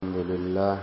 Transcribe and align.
الحمد 0.00 0.17
لله 0.31 0.75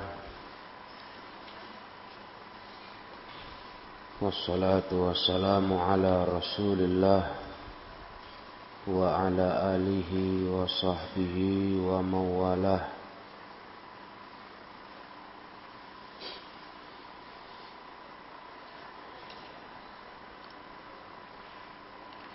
والصلاة 4.20 4.90
والسلام 4.92 5.66
على 5.72 6.12
رسول 6.36 6.78
الله 6.80 7.22
وعلى 8.88 9.48
آله 9.74 10.12
وصحبه 10.56 11.36
ومن 11.88 12.24
والاه 12.40 12.84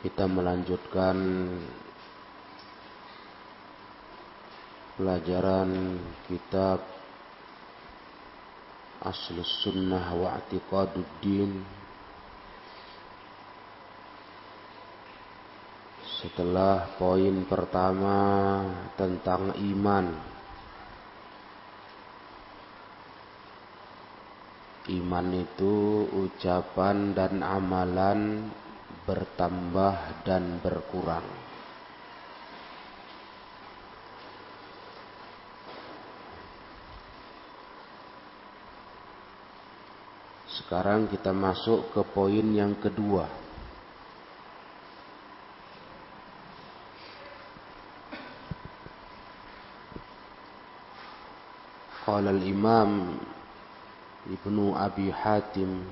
Kita 0.04 0.28
melanjutkan 0.28 1.16
pelajaran 4.94 5.98
kitab 6.30 6.86
Aslus 9.02 9.66
Sunnah 9.66 10.14
wa 10.16 10.38
Atiqaduddin 10.38 11.66
setelah 16.24 16.96
poin 16.96 17.44
pertama 17.50 18.18
tentang 18.96 19.52
iman. 19.60 20.08
Iman 24.84 25.28
itu 25.36 26.08
ucapan 26.12 27.16
dan 27.16 27.44
amalan 27.44 28.52
bertambah 29.04 30.24
dan 30.24 30.64
berkurang 30.64 31.53
Sekarang 40.64 41.12
kita 41.12 41.36
masuk 41.36 41.92
ke 41.92 42.00
poin 42.08 42.48
yang 42.56 42.72
kedua. 42.80 43.28
Qala 52.08 52.32
al-Imam 52.32 53.20
Ibnu 54.24 54.72
Abi 54.72 55.12
Hatim 55.12 55.84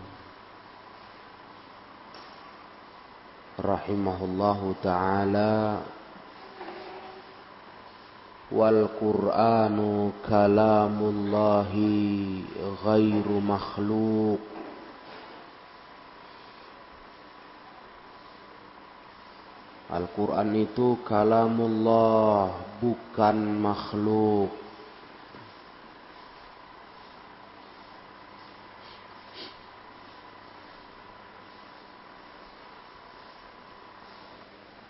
rahimahullahu 3.60 4.80
taala 4.80 5.84
wal 8.56 8.88
Qur'anu 8.96 10.16
kalamullahi 10.24 11.84
ghairu 12.88 13.44
makhluq 13.44 14.61
Al-Quran 19.92 20.56
itu 20.56 21.04
kalamullah 21.04 22.80
bukan 22.80 23.38
makhluk. 23.60 24.56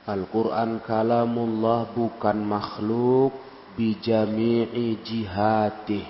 Al-Quran 0.06 0.86
kalamullah 0.86 1.90
bukan 1.98 2.38
makhluk 2.46 3.34
bijami'i 3.74 5.02
jihatih. 5.02 6.06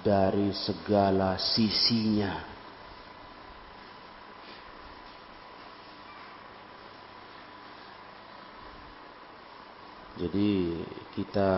Dari 0.00 0.48
segala 0.56 1.36
sisinya. 1.36 2.51
Jadi 10.22 10.78
kita 11.18 11.50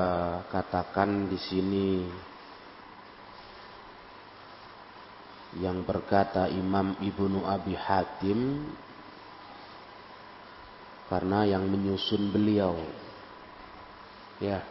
katakan 0.48 1.28
di 1.28 1.36
sini 1.36 1.88
yang 5.60 5.84
berkata 5.84 6.48
Imam 6.48 6.96
Ibnu 6.96 7.44
Abi 7.44 7.76
Hatim 7.76 8.64
karena 11.12 11.44
yang 11.44 11.68
menyusun 11.68 12.32
beliau. 12.32 12.80
Ya. 14.40 14.64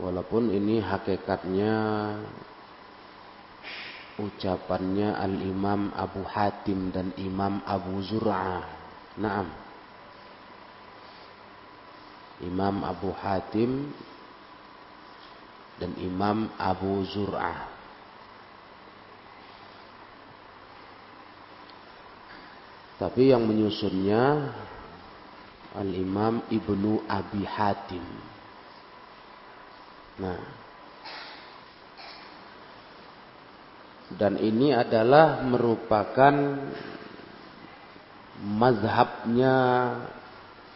Walaupun 0.00 0.48
ini 0.48 0.80
hakikatnya 0.80 1.74
ucapannya 4.16 5.12
Al 5.12 5.44
Imam 5.44 5.92
Abu 5.92 6.24
Hatim 6.24 6.88
dan 6.88 7.12
Imam 7.20 7.60
Abu 7.68 8.00
Zur'ah. 8.00 8.64
Naam 9.20 9.63
Imam 12.42 12.82
Abu 12.82 13.14
Hatim 13.14 13.94
dan 15.78 15.94
Imam 16.02 16.50
Abu 16.58 17.06
Zur'ah. 17.06 17.70
Tapi 22.98 23.34
yang 23.34 23.44
menyusunnya 23.46 24.54
Al-Imam 25.74 26.46
Ibnu 26.46 27.02
Abi 27.10 27.42
Hatim. 27.42 28.06
Nah. 30.22 30.62
Dan 34.14 34.38
ini 34.38 34.70
adalah 34.70 35.42
merupakan 35.42 36.34
mazhabnya 38.38 39.56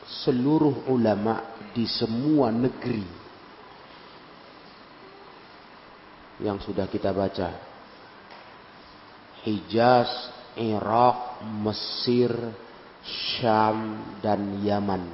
seluruh 0.08 0.88
ulama 0.88 1.60
di 1.76 1.84
semua 1.84 2.48
negeri 2.48 3.04
yang 6.40 6.56
sudah 6.62 6.88
kita 6.88 7.12
baca. 7.12 7.50
Hijaz, 9.44 10.10
Irak, 10.56 11.44
Mesir, 11.44 12.32
Syam, 13.04 14.00
dan 14.24 14.64
Yaman. 14.64 15.04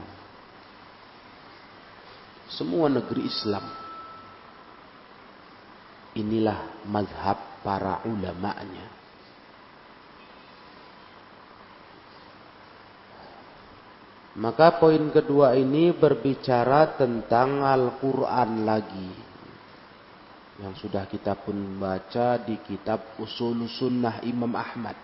Semua 2.49 2.87
negeri 2.87 3.27
Islam. 3.27 3.65
Inilah 6.15 6.87
mazhab 6.87 7.61
para 7.67 8.07
ulama'nya. 8.07 8.94
Maka 14.35 14.83
poin 14.83 15.15
kedua 15.15 15.55
ini 15.55 15.95
berbicara 15.95 16.99
tentang 16.99 17.63
Al-Quran 17.63 18.67
lagi. 18.67 19.11
Yang 20.59 20.87
sudah 20.87 21.07
kita 21.07 21.39
pun 21.39 21.55
baca 21.79 22.43
di 22.43 22.59
kitab 22.67 23.15
Usul 23.23 23.71
Sunnah 23.71 24.27
Imam 24.27 24.51
Ahmad. 24.59 24.99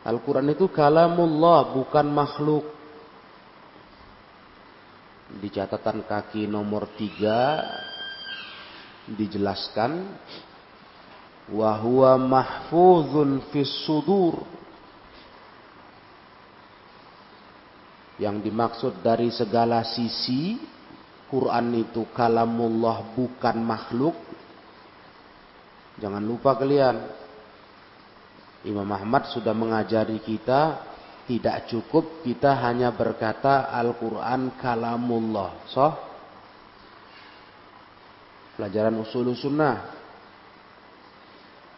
Al-Quran 0.00 0.48
itu 0.56 0.72
kalamullah 0.72 1.76
bukan 1.76 2.06
makhluk. 2.08 2.64
Di 5.36 5.52
catatan 5.52 6.08
kaki 6.08 6.48
nomor 6.48 6.88
tiga 6.96 7.60
dijelaskan. 9.04 10.16
Wahuwa 11.52 12.16
mahfuzun 12.16 13.52
fis 13.52 13.84
sudur 13.84 14.59
Yang 18.20 18.52
dimaksud 18.52 19.00
dari 19.00 19.32
segala 19.32 19.80
sisi 19.80 20.60
Quran 21.32 21.72
itu 21.80 22.04
kalamullah 22.12 23.16
bukan 23.16 23.56
makhluk. 23.64 24.16
Jangan 25.96 26.20
lupa 26.20 26.60
kalian. 26.60 27.00
Imam 28.60 28.88
Ahmad 28.92 29.32
sudah 29.32 29.56
mengajari 29.56 30.20
kita 30.20 30.90
tidak 31.30 31.70
cukup 31.70 32.26
kita 32.26 32.58
hanya 32.58 32.90
berkata 32.90 33.70
Al-Quran 33.70 34.58
kalamullah. 34.58 35.62
So, 35.70 35.86
pelajaran 38.58 38.98
usul 38.98 39.30
sunnah. 39.38 39.94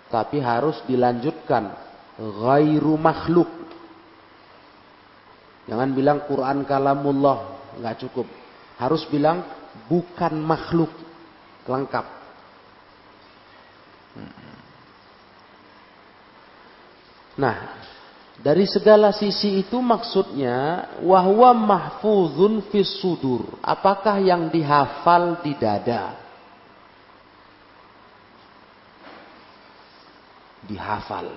Tapi 0.08 0.40
harus 0.40 0.80
dilanjutkan. 0.88 1.68
Ghairu 2.16 2.96
makhluk. 2.96 3.61
Jangan 5.70 5.90
bilang 5.94 6.26
Quran 6.26 6.66
kalamullah, 6.66 7.72
nggak 7.78 7.98
cukup. 8.06 8.26
Harus 8.78 9.06
bilang 9.06 9.46
bukan 9.86 10.34
makhluk, 10.42 10.90
lengkap. 11.66 12.06
Nah, 17.38 17.56
Dari 18.42 18.66
segala 18.66 19.14
sisi 19.14 19.62
itu 19.62 19.78
maksudnya 19.78 20.90
wahwa 20.98 21.54
mahfuzun 21.54 22.66
fis 22.74 22.90
sudur. 22.98 23.60
Apakah 23.62 24.18
yang 24.18 24.50
dihafal 24.50 25.38
di 25.46 25.54
dada? 25.54 26.18
Dihafal. 30.66 31.30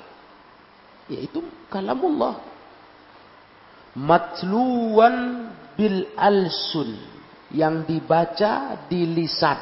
Yaitu 1.05 1.45
kalamullah. 1.69 2.54
Matluwan 3.95 5.49
bil 5.75 6.11
alsun. 6.15 6.95
Yang 7.55 7.75
dibaca 7.87 8.83
di 8.91 9.07
lisan. 9.07 9.61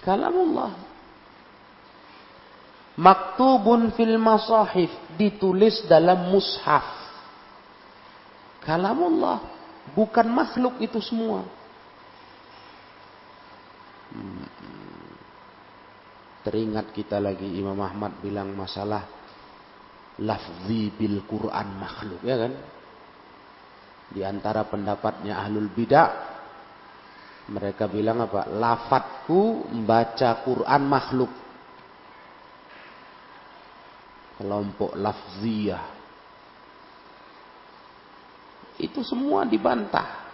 Kalamullah 0.00 0.92
maktubun 2.98 3.92
fil 3.96 4.20
masahif 4.20 4.92
ditulis 5.16 5.84
dalam 5.88 6.28
mushaf 6.28 6.84
kalamullah 8.60 9.40
bukan 9.96 10.28
makhluk 10.28 10.76
itu 10.84 11.00
semua 11.00 11.40
hmm. 14.12 14.44
teringat 16.44 16.92
kita 16.92 17.16
lagi 17.16 17.48
Imam 17.48 17.80
Ahmad 17.80 18.12
bilang 18.20 18.52
masalah 18.52 19.08
lafzi 20.22 20.94
bil 20.94 21.26
Quran 21.26 21.68
makhluk 21.76 22.22
ya 22.22 22.36
kan 22.38 22.52
di 24.12 24.20
antara 24.22 24.68
pendapatnya 24.68 25.40
ahlul 25.40 25.72
bidah 25.72 26.32
mereka 27.50 27.90
bilang 27.90 28.22
apa 28.22 28.46
lafadku 28.46 29.66
membaca 29.72 30.30
Quran 30.46 30.82
makhluk 30.86 31.32
kelompok 34.42 34.98
lafziyah. 34.98 35.86
Itu 38.82 39.06
semua 39.06 39.46
dibantah. 39.46 40.26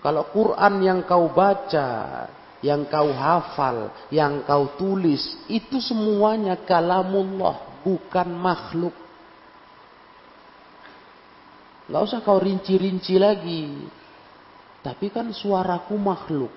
Kalau 0.00 0.32
Quran 0.32 0.80
yang 0.80 1.00
kau 1.04 1.28
baca, 1.28 2.24
yang 2.64 2.88
kau 2.88 3.12
hafal, 3.12 3.92
yang 4.08 4.40
kau 4.48 4.72
tulis, 4.80 5.20
itu 5.44 5.76
semuanya 5.84 6.56
kalamullah, 6.64 7.69
bukan 7.82 8.28
makhluk. 8.30 8.94
Gak 11.90 12.02
usah 12.06 12.20
kau 12.22 12.38
rinci-rinci 12.38 13.18
lagi. 13.18 13.66
Tapi 14.80 15.12
kan 15.12 15.28
suaraku 15.34 15.98
makhluk. 15.98 16.52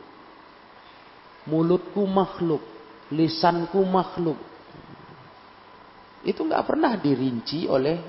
Mulutku 1.49 2.05
makhluk. 2.05 2.61
Lisanku 3.11 3.81
makhluk. 3.83 4.39
Itu 6.23 6.47
nggak 6.47 6.63
pernah 6.63 6.95
dirinci 6.95 7.67
oleh 7.67 7.99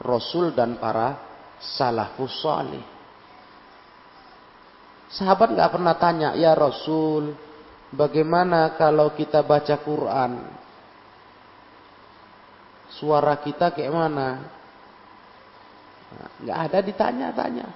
Rasul 0.00 0.56
dan 0.56 0.80
para 0.80 1.12
salafus 1.60 2.40
salih. 2.40 2.80
Sahabat 5.12 5.52
nggak 5.52 5.72
pernah 5.74 5.94
tanya, 5.98 6.32
ya 6.38 6.56
Rasul, 6.56 7.34
bagaimana 7.92 8.78
kalau 8.78 9.12
kita 9.12 9.44
baca 9.44 9.76
Quran? 9.82 10.32
Suara 12.98 13.38
kita 13.38 13.70
kayak 13.70 13.94
mana? 13.94 14.28
Nggak 16.42 16.58
ada 16.58 16.78
ditanya-tanya. 16.82 17.68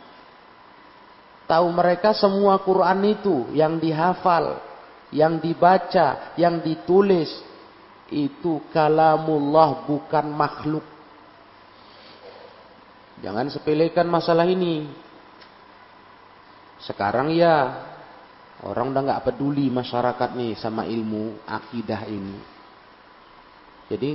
Tahu 1.45 1.67
mereka 1.71 2.17
semua 2.17 2.57
Quran 2.65 3.05
itu 3.05 3.53
yang 3.53 3.77
dihafal, 3.77 4.59
yang 5.13 5.39
dibaca, 5.39 6.35
yang 6.41 6.65
ditulis, 6.65 7.29
itu 8.09 8.65
kalamullah 8.73 9.85
bukan 9.85 10.27
makhluk. 10.33 10.85
Jangan 13.21 13.47
sepelekan 13.53 14.09
masalah 14.09 14.49
ini. 14.49 14.89
Sekarang 16.83 17.33
ya 17.33 17.87
orang 18.67 18.93
udah 18.93 19.03
nggak 19.05 19.25
peduli 19.31 19.71
masyarakat 19.73 20.31
nih 20.37 20.53
sama 20.59 20.85
ilmu 20.85 21.45
akidah 21.49 22.03
ini. 22.09 22.37
Jadi 23.89 24.09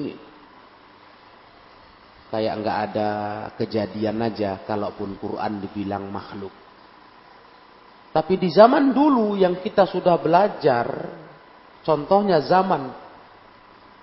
kayak 2.30 2.54
nggak 2.62 2.78
ada 2.90 3.10
kejadian 3.58 4.22
aja 4.22 4.62
kalaupun 4.64 5.18
Quran 5.18 5.62
dibilang 5.66 6.08
makhluk. 6.14 6.54
Tapi 8.10 8.42
di 8.42 8.50
zaman 8.50 8.90
dulu 8.90 9.38
yang 9.38 9.62
kita 9.62 9.86
sudah 9.86 10.18
belajar, 10.18 11.14
contohnya 11.86 12.42
zaman 12.42 12.90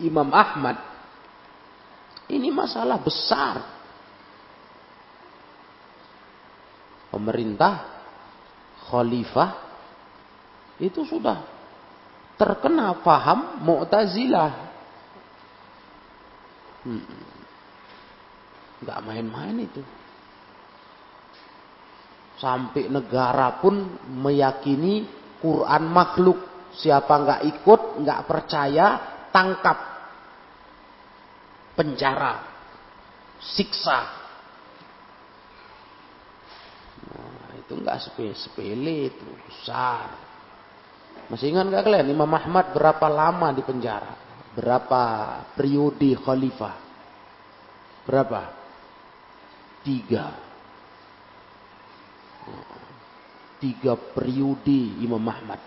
Imam 0.02 0.30
Ahmad. 0.30 0.78
Ini 2.26 2.50
masalah 2.50 2.98
besar. 2.98 3.54
Pemerintah, 7.10 7.86
khalifah, 8.90 9.50
itu 10.82 11.06
sudah 11.06 11.46
terkena 12.36 12.92
paham 13.00 13.62
Mu'tazilah. 13.62 14.52
Hmm. 16.84 17.35
Gak 18.84 19.00
main-main 19.04 19.56
itu. 19.56 19.80
Sampai 22.36 22.92
negara 22.92 23.56
pun 23.64 23.96
meyakini 24.12 25.08
Quran 25.40 25.84
makhluk. 25.88 26.38
Siapa 26.76 27.08
nggak 27.08 27.42
ikut, 27.56 28.04
nggak 28.04 28.20
percaya, 28.28 28.86
tangkap, 29.32 29.78
penjara, 31.72 32.44
siksa. 33.40 34.00
Nah, 37.08 37.56
itu 37.56 37.72
enggak 37.80 38.04
sepele, 38.36 39.08
itu 39.08 39.24
besar. 39.48 40.12
Masih 41.32 41.48
ingat 41.48 41.72
nggak 41.72 41.84
kalian 41.88 42.12
Imam 42.12 42.28
Ahmad 42.28 42.76
berapa 42.76 43.08
lama 43.08 43.48
di 43.56 43.64
penjara? 43.64 44.12
Berapa 44.52 45.02
periode 45.56 46.12
khalifah? 46.20 46.76
Berapa? 48.04 48.65
Tiga. 49.86 50.26
Tiga 53.62 53.94
periode 53.94 54.98
Imam 54.98 55.22
Ahmad. 55.22 55.62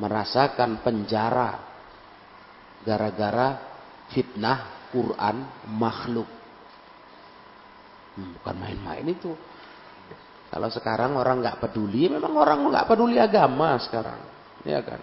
Merasakan 0.00 0.80
penjara 0.80 1.60
gara-gara 2.80 3.60
fitnah 4.08 4.88
Quran 4.88 5.68
makhluk. 5.68 6.28
Hmm, 8.16 8.40
bukan 8.40 8.56
main-main 8.56 9.04
itu. 9.04 9.36
Kalau 10.52 10.68
sekarang 10.68 11.16
orang 11.16 11.40
nggak 11.40 11.60
peduli, 11.64 12.08
memang 12.12 12.36
orang 12.36 12.60
nggak 12.72 12.88
peduli 12.88 13.16
agama 13.16 13.76
sekarang, 13.80 14.20
ya 14.68 14.84
kan? 14.84 15.00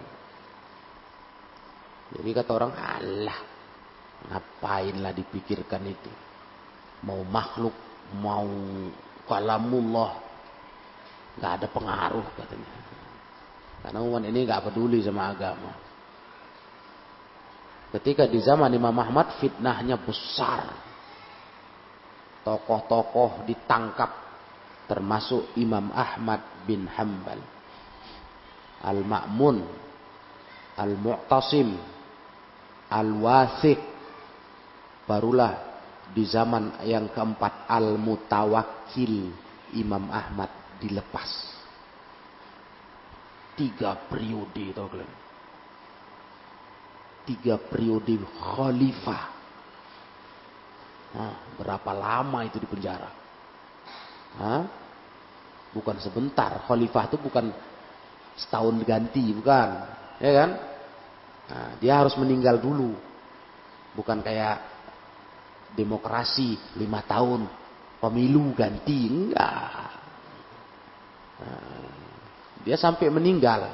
Jadi 2.14 2.30
kata 2.30 2.50
orang, 2.54 2.72
Allah, 2.74 3.38
ngapainlah 4.30 5.10
dipikirkan 5.10 5.82
itu? 5.90 6.29
Mau 7.00 7.24
makhluk, 7.24 7.72
mau 8.20 8.48
kalamullah, 9.24 10.20
nggak 11.40 11.52
ada 11.60 11.66
pengaruh 11.70 12.26
katanya. 12.36 12.70
Karena 13.80 13.98
umat 14.04 14.22
ini 14.28 14.44
nggak 14.44 14.64
peduli 14.68 15.00
sama 15.00 15.32
agama. 15.32 15.72
Ketika 17.90 18.28
di 18.30 18.38
zaman 18.38 18.70
Imam 18.70 18.94
Ahmad 18.94 19.40
fitnahnya 19.42 19.98
besar. 19.98 20.90
Tokoh-tokoh 22.40 23.44
ditangkap 23.44 24.10
termasuk 24.88 25.52
Imam 25.60 25.92
Ahmad 25.92 26.40
bin 26.64 26.88
Hambal. 26.88 27.36
Al-Ma'mun, 28.80 29.60
Al-Mu'tasim, 30.80 31.76
Al-Wathiq. 32.88 33.80
Barulah 35.04 35.69
di 36.10 36.26
zaman 36.26 36.82
yang 36.86 37.10
keempat 37.10 37.70
Al-Mutawakkil 37.70 39.30
Imam 39.78 40.10
Ahmad 40.10 40.50
dilepas. 40.82 41.30
Tiga 43.54 43.92
periode 44.08 44.72
itu 44.72 44.84
tiga 47.30 47.60
periode 47.60 48.18
khalifah. 48.26 49.24
Nah, 51.10 51.34
berapa 51.58 51.90
lama 51.90 52.46
itu 52.46 52.58
di 52.62 52.66
penjara? 52.70 53.10
Hah? 54.38 54.62
Bukan 55.74 55.98
sebentar. 56.02 56.62
Khalifah 56.66 57.10
itu 57.10 57.18
bukan 57.18 57.50
setahun 58.38 58.74
ganti, 58.86 59.34
bukan. 59.34 59.68
Ya 60.22 60.32
kan? 60.42 60.50
Nah, 61.50 61.68
dia 61.82 61.98
harus 61.98 62.14
meninggal 62.18 62.62
dulu. 62.62 62.94
Bukan 63.94 64.22
kayak 64.22 64.69
demokrasi 65.74 66.58
lima 66.78 67.02
tahun 67.06 67.46
pemilu 68.00 68.56
ganti 68.56 69.06
enggak. 69.06 69.90
Nah, 71.40 71.90
dia 72.64 72.76
sampai 72.76 73.08
meninggal. 73.08 73.68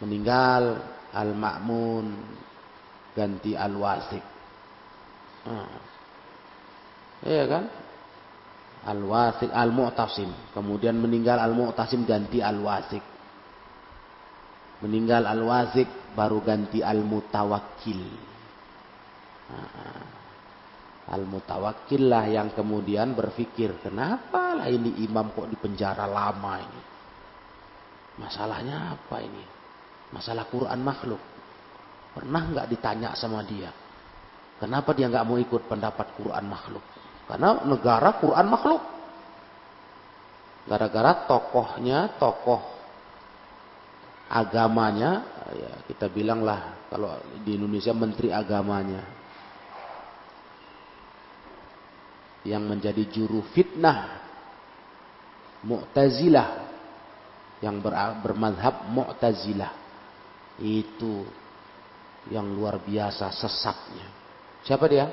Meninggal 0.00 0.80
Al-Ma'mun 1.12 2.06
ganti 3.12 3.52
al-wasik. 3.58 4.24
Nah. 5.44 5.80
Iya 7.20 7.44
kan? 7.44 7.64
Al-wasik, 8.80 9.52
al-mu'tasim. 9.52 10.32
Kemudian 10.56 10.96
meninggal 10.96 11.36
al-mu'tasim 11.36 12.08
ganti 12.08 12.40
al-wasik. 12.40 13.04
Meninggal 14.80 15.28
al-wasik 15.28 16.16
baru 16.16 16.40
ganti 16.40 16.80
al-mutawakkil. 16.80 18.02
Nah. 19.52 20.19
Al-mutawakkil 21.08 22.12
lah 22.12 22.28
yang 22.28 22.52
kemudian 22.52 23.16
berpikir, 23.16 23.80
kenapa 23.80 24.60
lah 24.60 24.68
ini 24.68 25.00
imam 25.00 25.32
kok 25.32 25.48
di 25.48 25.56
penjara 25.56 26.04
lama 26.04 26.54
ini? 26.60 26.82
Masalahnya 28.20 28.94
apa 28.94 29.16
ini? 29.24 29.44
Masalah 30.12 30.44
Quran 30.52 30.80
makhluk. 30.84 31.22
Pernah 32.12 32.42
nggak 32.52 32.68
ditanya 32.68 33.16
sama 33.16 33.40
dia? 33.46 33.72
Kenapa 34.60 34.92
dia 34.92 35.08
nggak 35.08 35.24
mau 35.24 35.40
ikut 35.40 35.64
pendapat 35.66 36.12
Quran 36.20 36.44
makhluk? 36.44 36.84
Karena 37.24 37.64
negara 37.64 38.20
Quran 38.20 38.46
makhluk. 38.50 38.82
Gara-gara 40.68 41.24
tokohnya, 41.24 42.20
tokoh 42.20 42.60
agamanya, 44.30 45.26
ya 45.56 45.72
kita 45.90 46.06
bilanglah 46.06 46.86
kalau 46.86 47.18
di 47.42 47.58
Indonesia 47.58 47.90
menteri 47.90 48.30
agamanya 48.30 49.02
yang 52.44 52.64
menjadi 52.64 53.04
juru 53.12 53.44
fitnah 53.52 54.20
Mu'tazilah 55.60 56.48
yang 57.60 57.84
ber, 57.84 57.92
bermadhab 58.24 58.88
Mu'tazilah 58.88 59.72
itu 60.60 61.24
yang 62.32 62.48
luar 62.52 62.80
biasa 62.80 63.28
sesatnya. 63.32 64.08
Siapa 64.64 64.84
dia? 64.88 65.08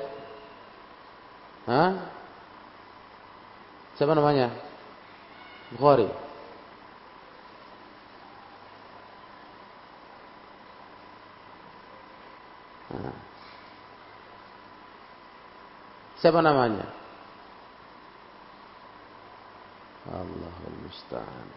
Hah? 1.68 1.92
Siapa 3.96 4.12
namanya? 4.16 4.52
Bukhari. 5.72 6.08
Siapa 16.18 16.42
namanya? 16.42 16.97
Allahul 20.08 20.78
musta'an. 20.88 21.48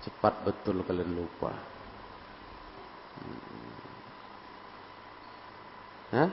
Cepat 0.00 0.34
betul 0.48 0.80
kalian 0.80 1.12
lupa. 1.12 1.52
Hmm. 3.20 3.80
Hah? 6.16 6.30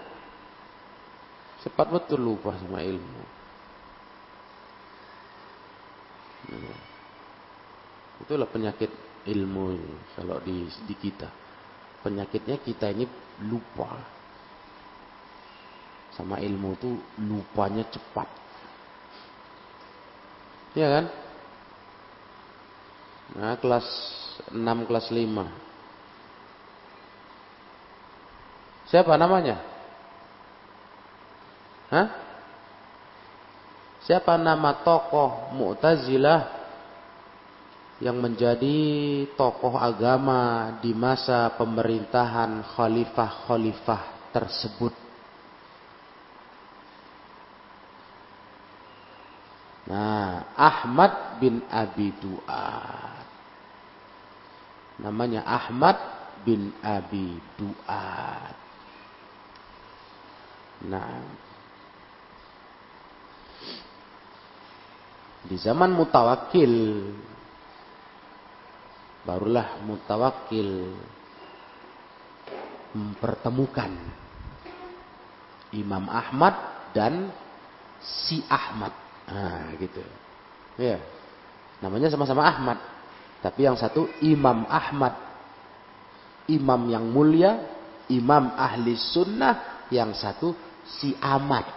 Cepat 1.67 1.88
betul 1.91 2.24
lupa 2.24 2.55
sama 2.55 2.79
ilmu. 2.79 3.24
Hmm. 6.47 6.77
Itulah 8.24 8.47
penyakit 8.47 8.89
ilmu 9.27 9.75
kalau 10.15 10.39
di, 10.39 10.63
di 10.88 10.95
kita. 10.95 11.27
Penyakitnya 12.00 12.55
kita 12.63 12.88
ini 12.95 13.03
lupa. 13.51 14.00
Sama 16.15 16.39
ilmu 16.39 16.74
itu 16.79 16.89
lupanya 17.19 17.83
cepat. 17.91 18.47
Iya 20.74 20.88
kan? 20.89 21.05
Nah, 23.38 23.53
kelas 23.62 23.88
6, 24.50 24.88
kelas 24.88 25.07
5. 25.13 25.45
Siapa 28.88 29.13
namanya? 29.19 29.59
Hah? 31.91 32.07
Siapa 34.07 34.39
nama 34.39 34.71
tokoh 34.88 35.51
Mu'tazilah 35.51 36.55
yang 38.00 38.15
menjadi 38.24 38.79
tokoh 39.36 39.75
agama 39.75 40.71
di 40.79 40.95
masa 40.95 41.51
pemerintahan 41.59 42.63
khalifah-khalifah 42.63 44.31
tersebut? 44.31 44.93
Nah, 49.88 50.16
Ahmad 50.58 51.38
bin 51.38 51.62
Abi 51.70 52.10
Du'ad. 52.18 53.26
Namanya 54.98 55.46
Ahmad 55.46 55.98
bin 56.42 56.74
Abi 56.82 57.38
Du'ad. 57.56 58.58
Nah, 60.90 61.22
di 65.46 65.58
zaman 65.62 65.94
mutawakil 65.94 66.74
barulah 69.26 69.82
mutawakil 69.86 70.98
mempertemukan 72.98 73.94
Imam 75.74 76.10
Ahmad 76.10 76.56
dan 76.94 77.30
si 78.02 78.42
Ahmad 78.48 79.08
Nah, 79.28 79.76
gitu. 79.76 80.00
Ya. 80.77 81.01
Namanya 81.81 82.13
sama-sama 82.13 82.46
Ahmad. 82.46 82.77
Tapi 83.41 83.65
yang 83.65 83.77
satu 83.77 84.10
Imam 84.22 84.65
Ahmad. 84.69 85.13
Imam 86.48 86.88
yang 86.88 87.03
mulia, 87.12 87.60
imam 88.07 88.55
ahli 88.55 88.96
sunnah, 88.96 89.84
yang 89.91 90.15
satu 90.15 90.55
si 90.88 91.12
Ahmad. 91.19 91.67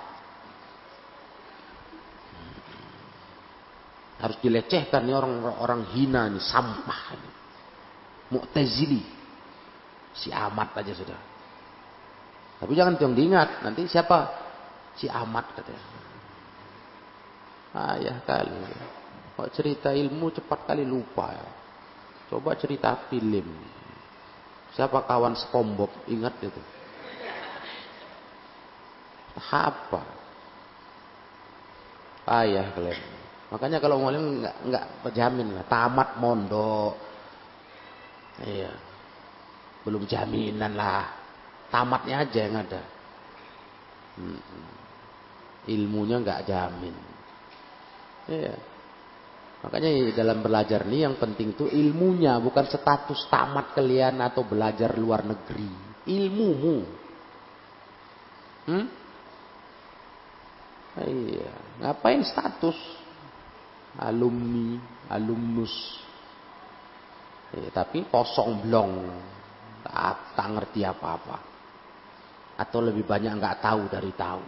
Harus 4.20 4.36
dilecehkan 4.44 5.08
nih 5.08 5.16
orang-orang 5.16 5.90
hina 5.96 6.28
nih, 6.28 6.44
sampah 6.44 7.02
nih. 7.16 7.34
Mu'tazili. 8.30 9.02
Si 10.14 10.28
Ahmad 10.30 10.70
aja 10.76 10.92
sudah. 10.92 11.18
Tapi 12.60 12.72
jangan 12.76 13.00
yang 13.00 13.16
diingat, 13.16 13.64
nanti 13.64 13.88
siapa? 13.88 14.28
Si 14.94 15.08
Ahmad 15.08 15.48
katanya. 15.56 15.99
Ayah 17.70 18.18
kali. 18.26 18.58
Kok 19.38 19.50
cerita 19.54 19.94
ilmu 19.94 20.34
cepat 20.34 20.66
kali 20.66 20.82
lupa 20.82 21.30
ya. 21.30 21.48
Coba 22.30 22.58
cerita 22.58 22.94
film. 23.10 23.46
Siapa 24.74 25.02
kawan 25.06 25.34
SpongeBob? 25.38 25.90
Ingat 26.06 26.34
itu. 26.42 26.62
Apa? 29.50 30.02
Ayah 32.30 32.70
kalian. 32.74 33.00
Makanya 33.50 33.78
kalau 33.82 33.98
ngomongin 33.98 34.46
nggak 34.46 34.56
nggak 34.70 34.84
berjamin 35.02 35.48
lah. 35.58 35.64
Tamat 35.66 36.08
mondok. 36.22 36.94
Iya. 38.46 38.70
Belum 39.82 40.06
jaminan 40.06 40.78
lah. 40.78 41.10
Tamatnya 41.70 42.26
aja 42.26 42.40
yang 42.46 42.56
ada. 42.62 42.82
Hmm. 44.18 44.38
Ilmunya 45.66 46.22
nggak 46.22 46.46
jamin. 46.46 47.09
Iya. 48.28 48.54
Makanya 49.60 49.90
dalam 50.16 50.40
belajar 50.40 50.88
nih 50.88 51.04
yang 51.04 51.20
penting 51.20 51.52
itu 51.52 51.68
ilmunya, 51.68 52.40
bukan 52.40 52.64
status 52.64 53.28
tamat 53.28 53.76
kalian 53.76 54.16
atau 54.24 54.48
belajar 54.48 54.96
luar 54.96 55.20
negeri. 55.28 55.68
Ilmumu. 56.08 56.78
Hmm? 58.64 58.86
Iya, 61.00 61.52
ngapain 61.84 62.24
status? 62.24 62.76
Alumni, 64.00 64.80
alumnus. 65.12 65.74
Iya, 67.52 67.68
tapi 67.68 68.08
kosong 68.08 68.64
blong. 68.64 69.12
Tak, 69.84 70.40
tak 70.40 70.48
ngerti 70.56 70.88
apa-apa. 70.88 71.36
Atau 72.56 72.80
lebih 72.80 73.04
banyak 73.04 73.36
nggak 73.36 73.60
tahu 73.60 73.92
dari 73.92 74.12
tahu. 74.16 74.44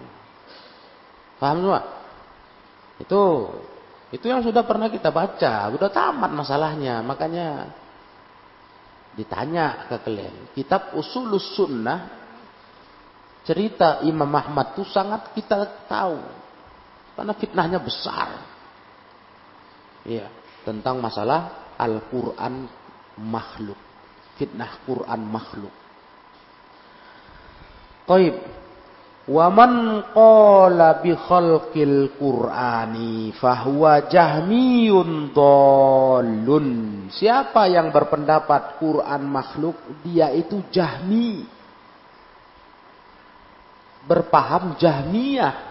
Paham 1.36 1.58
semua? 1.60 2.01
Itu 3.02 3.50
itu 4.12 4.28
yang 4.28 4.44
sudah 4.44 4.62
pernah 4.62 4.92
kita 4.92 5.08
baca, 5.08 5.72
sudah 5.72 5.90
tamat 5.90 6.30
masalahnya. 6.30 7.00
Makanya 7.02 7.72
ditanya 9.18 9.88
ke 9.90 9.96
kalian, 10.00 10.52
kitab 10.54 10.94
Usulus 10.96 11.56
Sunnah 11.56 12.22
cerita 13.42 14.04
Imam 14.06 14.30
Ahmad 14.30 14.78
itu 14.78 14.86
sangat 14.86 15.34
kita 15.34 15.88
tahu. 15.90 16.20
Karena 17.12 17.32
fitnahnya 17.36 17.78
besar. 17.82 18.28
Iya, 20.06 20.32
tentang 20.64 20.98
masalah 21.02 21.74
Al-Qur'an 21.76 22.66
makhluk. 23.20 23.76
Fitnah 24.40 24.80
Quran 24.88 25.20
makhluk. 25.28 25.74
Taib. 28.08 28.61
Wa 29.22 29.46
man 29.54 30.02
qala 30.10 30.98
bi 30.98 31.14
khalqil 31.14 32.18
Qur'ani 32.18 33.30
fahuwa 33.38 34.10
jahmiyun. 34.10 35.30
Siapa 37.06 37.70
yang 37.70 37.94
berpendapat 37.94 38.82
Quran 38.82 39.22
makhluk, 39.22 39.78
dia 40.02 40.34
itu 40.34 40.66
jahmi. 40.74 41.46
Berpaham 44.10 44.74
jahmiyah. 44.82 45.70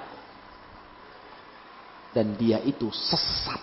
Dan 2.15 2.39
dia 2.39 2.63
itu 2.63 2.88
sesat. 2.88 3.60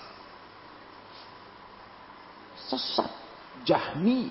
Sesat. 2.68 3.08
Jahmi. 3.64 4.28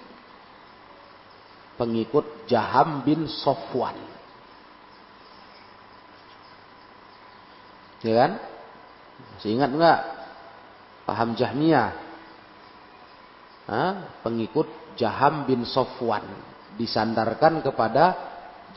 Pengikut 1.78 2.46
Jaham 2.46 3.02
bin 3.02 3.26
Sofwan. 3.26 4.17
Ya 8.06 8.14
kan? 8.14 8.32
Masih 9.38 9.58
ingat 9.58 9.72
enggak? 9.74 10.00
Paham 11.08 11.34
Jahmiyah? 11.34 11.90
Pengikut 14.22 14.68
Jaham 15.00 15.48
bin 15.50 15.66
Sofwan. 15.66 16.24
Disandarkan 16.78 17.66
kepada 17.66 18.16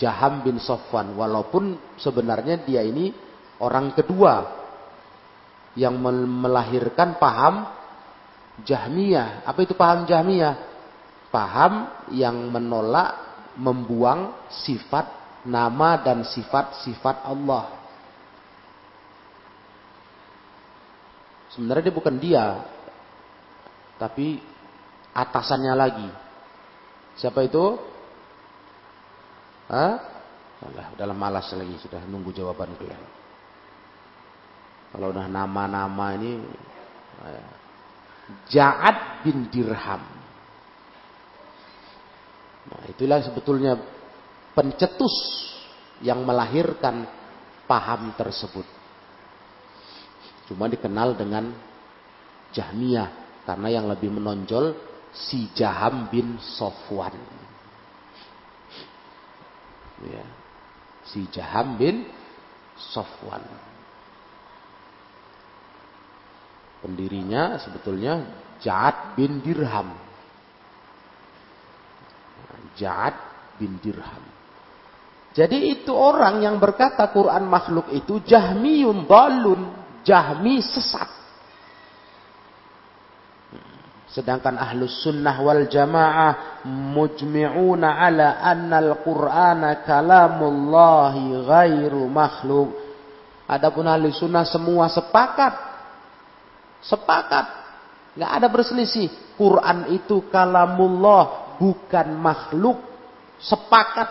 Jaham 0.00 0.40
bin 0.40 0.56
Sofwan. 0.56 1.12
Walaupun 1.16 1.96
sebenarnya 2.00 2.64
dia 2.64 2.80
ini 2.80 3.12
orang 3.60 3.92
kedua. 3.92 4.58
Yang 5.76 5.94
melahirkan 6.26 7.20
paham 7.20 7.68
Jahmiyah. 8.66 9.46
Apa 9.46 9.62
itu 9.62 9.76
paham 9.78 10.08
Jahmiyah? 10.08 10.54
Paham 11.30 11.86
yang 12.10 12.50
menolak, 12.50 13.14
membuang 13.54 14.50
sifat 14.50 15.06
nama 15.46 16.00
dan 16.02 16.26
sifat-sifat 16.26 17.22
Allah. 17.22 17.79
Sebenarnya 21.50 21.90
dia 21.90 21.94
bukan 21.94 22.16
dia, 22.22 22.44
tapi 23.98 24.38
atasannya 25.10 25.74
lagi. 25.74 26.08
Siapa 27.18 27.42
itu? 27.42 27.64
Hah? 29.66 29.94
Alah, 30.60 30.86
udah 30.94 31.16
malas 31.16 31.50
lagi 31.56 31.74
sudah 31.80 32.04
nunggu 32.06 32.30
jawaban 32.36 32.70
kalian. 32.78 33.02
Kalau 34.90 35.14
udah 35.14 35.26
nama-nama 35.30 36.14
ini 36.18 36.32
ya. 37.22 37.44
Ja'ad 38.50 39.26
bin 39.26 39.50
Dirham. 39.50 40.02
Nah, 42.70 42.82
itulah 42.86 43.18
sebetulnya 43.26 43.74
pencetus 44.54 45.14
yang 45.98 46.22
melahirkan 46.22 47.06
paham 47.66 48.14
tersebut. 48.14 48.79
Cuma 50.50 50.66
dikenal 50.66 51.14
dengan 51.14 51.54
Jahmiyah 52.50 53.06
karena 53.46 53.68
yang 53.70 53.86
lebih 53.86 54.10
menonjol 54.10 54.74
si 55.14 55.46
Jaham 55.54 56.10
bin 56.10 56.42
Sofwan. 56.42 57.14
Ya. 60.10 60.26
Si 61.06 61.22
Jaham 61.30 61.78
bin 61.78 62.02
Sofwan. 62.74 63.46
Pendirinya 66.82 67.60
sebetulnya 67.62 68.26
Ja'ad 68.58 69.14
bin 69.14 69.38
Dirham. 69.46 69.94
Ja'ad 72.74 73.14
bin 73.60 73.78
Dirham. 73.78 74.24
Jadi 75.30 75.78
itu 75.78 75.94
orang 75.94 76.42
yang 76.42 76.58
berkata 76.58 77.06
Quran 77.14 77.46
makhluk 77.46 77.86
itu 77.94 78.18
jahmiyun 78.26 79.06
balun. 79.06 79.69
Jahmi 80.04 80.60
sesat. 80.64 81.20
Sedangkan 84.10 84.58
ahlus 84.58 85.06
sunnah 85.06 85.38
wal 85.38 85.70
jamaah 85.70 86.66
mujmi'una 86.66 87.94
ala 87.94 88.42
anna 88.42 88.82
al-Qur'ana 88.82 89.86
kalamullahi 89.86 91.46
ghairu 91.46 92.10
makhluk. 92.10 92.74
Adapun 93.46 93.86
ahli 93.86 94.10
sunnah 94.10 94.42
semua 94.42 94.90
sepakat. 94.90 95.54
Sepakat. 96.82 97.46
Nggak 98.18 98.32
ada 98.34 98.46
berselisih. 98.50 99.38
Quran 99.38 99.94
itu 99.94 100.26
kalamullah 100.26 101.54
bukan 101.62 102.10
makhluk. 102.18 102.82
Sepakat. 103.38 104.10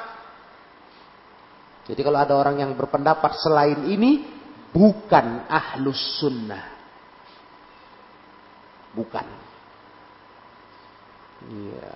Jadi 1.91 1.99
kalau 2.05 2.19
ada 2.23 2.39
orang 2.39 2.63
yang 2.63 2.71
berpendapat 2.71 3.35
selain 3.41 3.83
ini, 3.89 4.38
bukan 4.73 5.45
ahlus 5.49 6.21
sunnah. 6.21 6.65
Bukan. 8.93 9.27
Iya. 11.49 11.93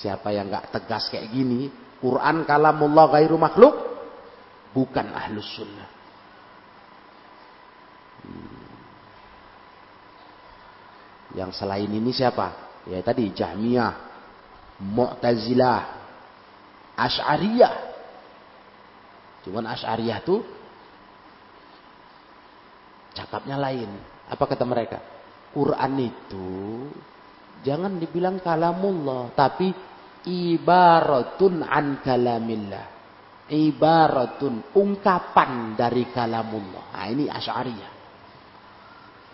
Siapa 0.00 0.32
yang 0.32 0.48
nggak 0.48 0.72
tegas 0.72 1.12
kayak 1.12 1.28
gini, 1.28 1.68
Quran 2.00 2.48
kalamullah 2.48 3.12
gairu 3.12 3.36
makhluk, 3.36 3.76
bukan 4.72 5.12
ahlus 5.12 5.48
sunnah. 5.60 5.88
Hmm. 8.24 8.60
Yang 11.36 11.50
selain 11.60 11.90
ini 11.92 12.10
siapa? 12.16 12.72
Ya 12.88 13.04
tadi 13.04 13.28
Jahmiyah, 13.28 13.92
Mu'tazilah, 14.80 15.99
Ash'ariyah. 17.00 17.74
Cuman 19.48 19.64
Ash'ariyah 19.72 20.20
tuh 20.20 20.44
cakapnya 23.16 23.56
lain. 23.56 23.88
Apa 24.28 24.44
kata 24.44 24.68
mereka? 24.68 25.00
Quran 25.50 25.92
itu 25.98 26.50
jangan 27.64 27.98
dibilang 27.98 28.38
kalamullah, 28.38 29.32
tapi 29.32 29.72
ibaratun 30.28 31.64
an 31.64 32.04
kalamillah. 32.04 32.86
Ibaratun 33.50 34.70
ungkapan 34.78 35.74
dari 35.74 36.06
kalamullah. 36.14 36.94
Nah, 36.94 37.06
ini 37.10 37.26
Ash'ariyah. 37.26 37.92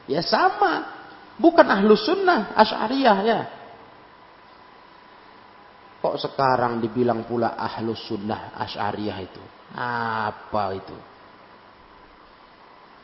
Ya 0.08 0.22
sama. 0.24 0.94
Bukan 1.36 1.68
ahlu 1.68 1.92
sunnah 1.98 2.56
Ash'ariyah 2.56 3.18
ya. 3.26 3.40
Kok 6.06 6.22
sekarang 6.22 6.78
dibilang 6.78 7.26
pula 7.26 7.58
ahlus 7.58 8.06
sunnah 8.06 8.54
asyariah 8.54 9.18
itu? 9.26 9.42
Apa 9.74 10.70
itu? 10.78 10.94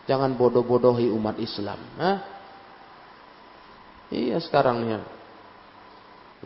Jangan 0.07 0.38
bodoh-bodohi 0.38 1.11
umat 1.11 1.35
Islam. 1.43 1.83
Hah? 1.99 2.19
Iya 4.07 4.38
sekarang 4.38 4.87
ya. 4.87 5.03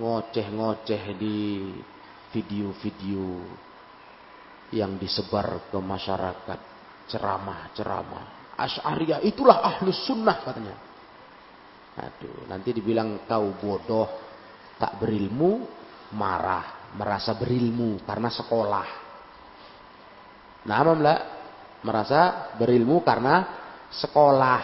Ngoceh-ngoceh 0.01 1.05
di 1.21 1.37
video-video 2.33 3.45
yang 4.73 4.97
disebar 4.97 5.69
ke 5.69 5.77
masyarakat. 5.77 6.61
Ceramah-ceramah. 7.13 8.57
Asyariah 8.57 9.21
itulah 9.29 9.61
ahlus 9.61 10.09
sunnah 10.09 10.41
katanya. 10.41 10.73
Aduh, 12.01 12.49
nanti 12.49 12.73
dibilang 12.73 13.29
kau 13.29 13.53
bodoh, 13.61 14.09
tak 14.81 14.97
berilmu, 15.05 15.76
marah, 16.15 16.93
merasa 16.95 17.35
berilmu 17.35 18.03
karena 18.07 18.31
sekolah. 18.31 18.89
Nah, 20.67 20.79
mbak, 20.83 21.21
merasa 21.87 22.51
berilmu 22.59 23.03
karena 23.07 23.35
sekolah, 23.91 24.63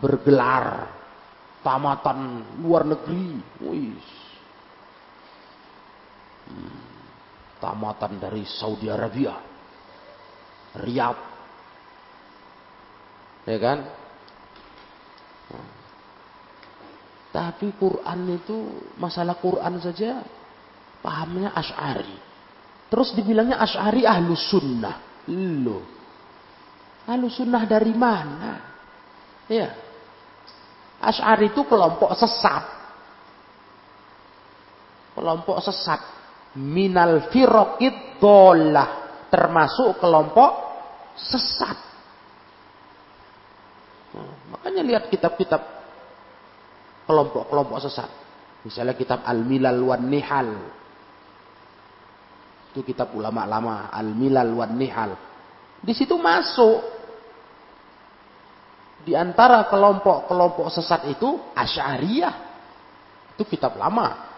bergelar, 0.00 0.66
tamatan 1.64 2.44
luar 2.60 2.84
negeri, 2.84 3.40
hmm, 6.44 6.76
tamatan 7.60 8.20
dari 8.20 8.44
Saudi 8.44 8.92
Arabia, 8.92 9.32
Riyadh, 10.76 11.20
ya 13.48 13.58
kan? 13.60 13.78
Tapi 17.34 17.74
Quran 17.74 18.30
itu 18.30 18.86
masalah 18.94 19.34
Quran 19.42 19.82
saja 19.82 20.22
pahamnya 21.02 21.50
Ash'ari. 21.50 22.14
Terus 22.86 23.10
dibilangnya 23.10 23.58
Ash'ari 23.58 24.06
ahlu 24.06 24.38
sunnah. 24.38 25.26
Loh. 25.34 25.82
Ahlu 27.10 27.26
sunnah 27.26 27.66
dari 27.66 27.90
mana? 27.90 28.62
Ya. 29.50 29.74
Ash'ari 31.02 31.50
itu 31.50 31.66
kelompok 31.66 32.14
sesat. 32.14 32.62
Kelompok 35.18 35.58
sesat. 35.58 35.98
Minal 36.54 37.34
firokid 37.34 38.22
dolah. 38.22 39.26
Termasuk 39.26 39.98
kelompok 39.98 40.54
sesat. 41.18 41.78
Nah, 44.14 44.54
makanya 44.54 44.86
lihat 44.86 45.10
kitab-kitab 45.10 45.73
kelompok-kelompok 47.04 47.78
sesat. 47.80 48.10
Misalnya 48.64 48.96
kitab 48.96 49.20
Al-Milal 49.28 49.76
wan 49.84 50.08
Nihal 50.08 50.56
Itu 52.72 52.80
kitab 52.80 53.12
ulama 53.12 53.44
lama, 53.44 53.92
Al-Milal 53.92 54.50
wan 54.56 54.74
Nihal. 54.74 55.14
Di 55.84 55.92
situ 55.92 56.16
masuk 56.16 56.80
di 59.04 59.12
antara 59.12 59.68
kelompok-kelompok 59.68 60.72
sesat 60.72 61.06
itu 61.12 61.52
Asy'ariyah. 61.52 62.34
Itu 63.36 63.44
kitab 63.44 63.76
lama. 63.76 64.32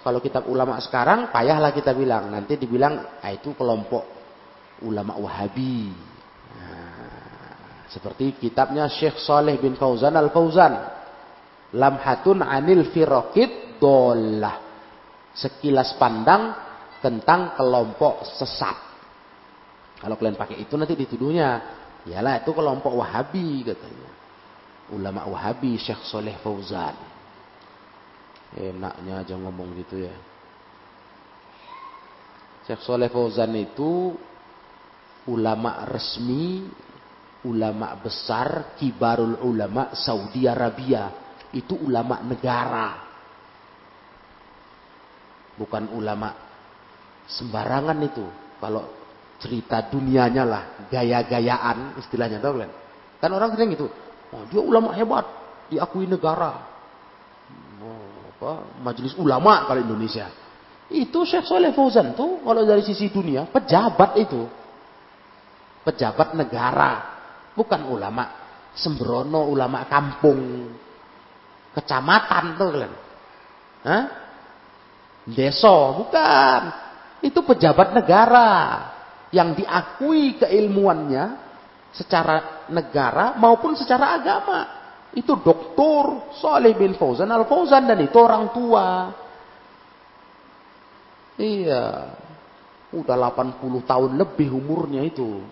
Kalau 0.00 0.24
kitab 0.24 0.48
ulama 0.48 0.80
sekarang 0.80 1.28
payahlah 1.28 1.70
kita 1.76 1.92
bilang, 1.92 2.32
nanti 2.32 2.56
dibilang 2.56 3.20
ah, 3.20 3.30
itu 3.30 3.52
kelompok 3.52 4.02
ulama 4.82 5.20
Wahabi. 5.20 5.92
Nah, 6.56 7.52
seperti 7.92 8.40
kitabnya 8.40 8.88
Syekh 8.88 9.20
Saleh 9.20 9.60
bin 9.60 9.76
Fauzan 9.76 10.16
Al-Fauzan. 10.16 10.97
Lamhatun 11.76 12.40
anil 12.40 12.88
firaqid 12.88 13.76
dolah. 13.76 14.56
Sekilas 15.36 15.94
pandang 16.00 16.56
tentang 17.04 17.54
kelompok 17.54 18.24
sesat. 18.24 18.76
Kalau 19.98 20.14
kalian 20.14 20.38
pakai 20.38 20.62
itu 20.62 20.74
nanti 20.78 20.94
dituduhnya, 20.94 21.48
yalah 22.06 22.40
itu 22.40 22.50
kelompok 22.54 22.94
Wahabi 22.94 23.66
katanya. 23.66 24.10
Ulama 24.94 25.28
Wahabi 25.28 25.76
Syekh 25.76 26.00
Soleh 26.08 26.38
Fauzan. 26.40 26.96
Enaknya 28.56 29.20
aja 29.20 29.34
ngomong 29.36 29.76
gitu 29.76 30.00
ya. 30.00 30.14
Syekh 32.64 32.80
Soleh 32.80 33.12
Fauzan 33.12 33.52
itu 33.58 34.16
ulama 35.28 35.84
resmi, 35.84 36.64
ulama 37.44 37.92
besar, 38.00 38.74
kibarul 38.80 39.44
ulama 39.44 39.92
Saudi 39.92 40.48
Arabia. 40.48 41.27
Itu 41.58 41.74
ulama 41.74 42.22
negara. 42.22 43.02
Bukan 45.58 45.90
ulama 45.90 46.30
sembarangan 47.26 47.98
itu. 48.06 48.22
Kalau 48.62 48.86
cerita 49.42 49.86
dunianya 49.90 50.46
lah, 50.46 50.62
gaya-gayaan 50.86 51.98
istilahnya 51.98 52.38
tahu 52.38 52.62
kan? 52.62 52.70
Kan 53.18 53.30
orang 53.34 53.54
sering 53.54 53.74
itu, 53.74 53.86
oh, 54.30 54.42
dia 54.50 54.62
ulama 54.62 54.94
hebat, 54.94 55.26
diakui 55.70 56.06
negara. 56.06 56.62
Oh, 57.82 58.30
apa? 58.34 58.52
Majelis 58.82 59.14
ulama 59.18 59.66
kalau 59.66 59.82
Indonesia. 59.82 60.30
Itu 60.88 61.26
Syekh 61.26 61.46
Soleh 61.46 61.74
Fauzan 61.74 62.14
tuh 62.14 62.40
kalau 62.42 62.62
dari 62.64 62.82
sisi 62.86 63.10
dunia 63.10 63.50
pejabat 63.50 64.14
itu. 64.18 64.46
Pejabat 65.82 66.34
negara, 66.34 66.90
bukan 67.54 67.86
ulama 67.90 68.24
sembrono, 68.74 69.50
ulama 69.50 69.86
kampung, 69.86 70.70
kecamatan 71.78 72.58
tuh 72.58 72.68
kalian. 72.74 72.94
Hah? 73.86 74.04
Bukan. 76.02 76.62
Itu 77.22 77.42
pejabat 77.46 77.94
negara 77.94 78.50
yang 79.30 79.54
diakui 79.54 80.40
keilmuannya 80.40 81.36
secara 81.94 82.66
negara 82.70 83.38
maupun 83.38 83.78
secara 83.78 84.18
agama. 84.18 84.60
Itu 85.14 85.40
doktor 85.40 86.34
Saleh 86.38 86.76
bin 86.76 86.94
Fauzan 86.94 87.32
Al 87.32 87.48
Fauzan 87.48 87.88
dan 87.88 87.98
itu 88.02 88.16
orang 88.18 88.52
tua. 88.52 88.86
Iya. 91.38 92.14
Udah 92.88 93.16
80 93.20 93.84
tahun 93.84 94.10
lebih 94.16 94.48
umurnya 94.52 95.04
itu. 95.04 95.44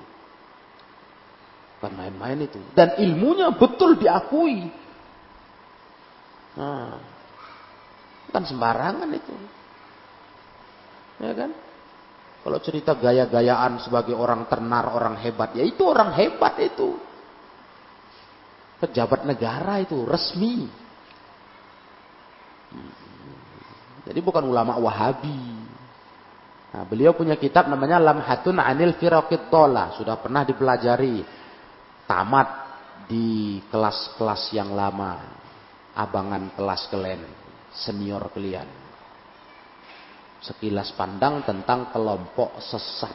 Bukan 1.77 1.93
main-main 1.93 2.49
itu. 2.49 2.57
Dan 2.73 2.97
ilmunya 2.97 3.53
betul 3.53 4.01
diakui. 4.01 4.86
Nah, 6.57 6.97
kan 8.33 8.42
sembarangan 8.45 9.11
itu. 9.12 9.37
Ya 11.21 11.33
kan? 11.33 11.51
Kalau 12.47 12.59
cerita 12.62 12.95
gaya-gayaan 12.95 13.83
sebagai 13.83 14.14
orang 14.14 14.47
ternar, 14.47 14.88
orang 14.95 15.19
hebat, 15.19 15.57
ya 15.59 15.66
itu 15.66 15.83
orang 15.83 16.14
hebat 16.14 16.55
itu. 16.62 16.95
Pejabat 18.77 19.25
negara 19.27 19.83
itu, 19.83 20.05
resmi. 20.07 20.69
Jadi 24.07 24.21
bukan 24.23 24.47
ulama 24.47 24.79
wahabi. 24.79 25.42
Nah, 26.71 26.85
beliau 26.87 27.16
punya 27.16 27.35
kitab 27.40 27.66
namanya 27.66 27.99
Lamhatun 27.99 28.62
Anil 28.62 28.95
Firaqid 29.01 29.51
Tola. 29.51 29.97
Sudah 29.99 30.21
pernah 30.21 30.47
dipelajari. 30.47 31.25
Tamat 32.07 32.49
di 33.11 33.59
kelas-kelas 33.66 34.55
yang 34.55 34.71
lama. 34.71 35.42
Abangan 35.96 36.52
kelas 36.52 36.92
kalian. 36.92 37.24
Senior 37.72 38.28
kalian 38.32 38.87
sekilas 40.46 40.94
pandang 40.94 41.42
tentang 41.42 41.90
kelompok 41.90 42.62
sesat. 42.62 43.14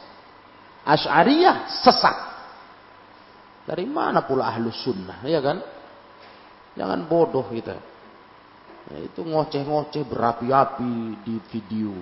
Asy'ariyah 0.84 1.70
sesat. 1.70 2.16
Dari 3.62 3.86
mana 3.88 4.26
pula 4.26 4.52
ahlus 4.52 4.82
sunnah, 4.84 5.22
ya 5.24 5.38
kan? 5.38 5.62
Jangan 6.76 7.06
bodoh 7.08 7.46
kita. 7.48 7.78
Ya, 8.90 8.98
itu 9.06 9.22
ngoceh-ngoceh 9.22 10.02
berapi-api 10.04 11.22
di 11.22 11.38
video. 11.54 11.94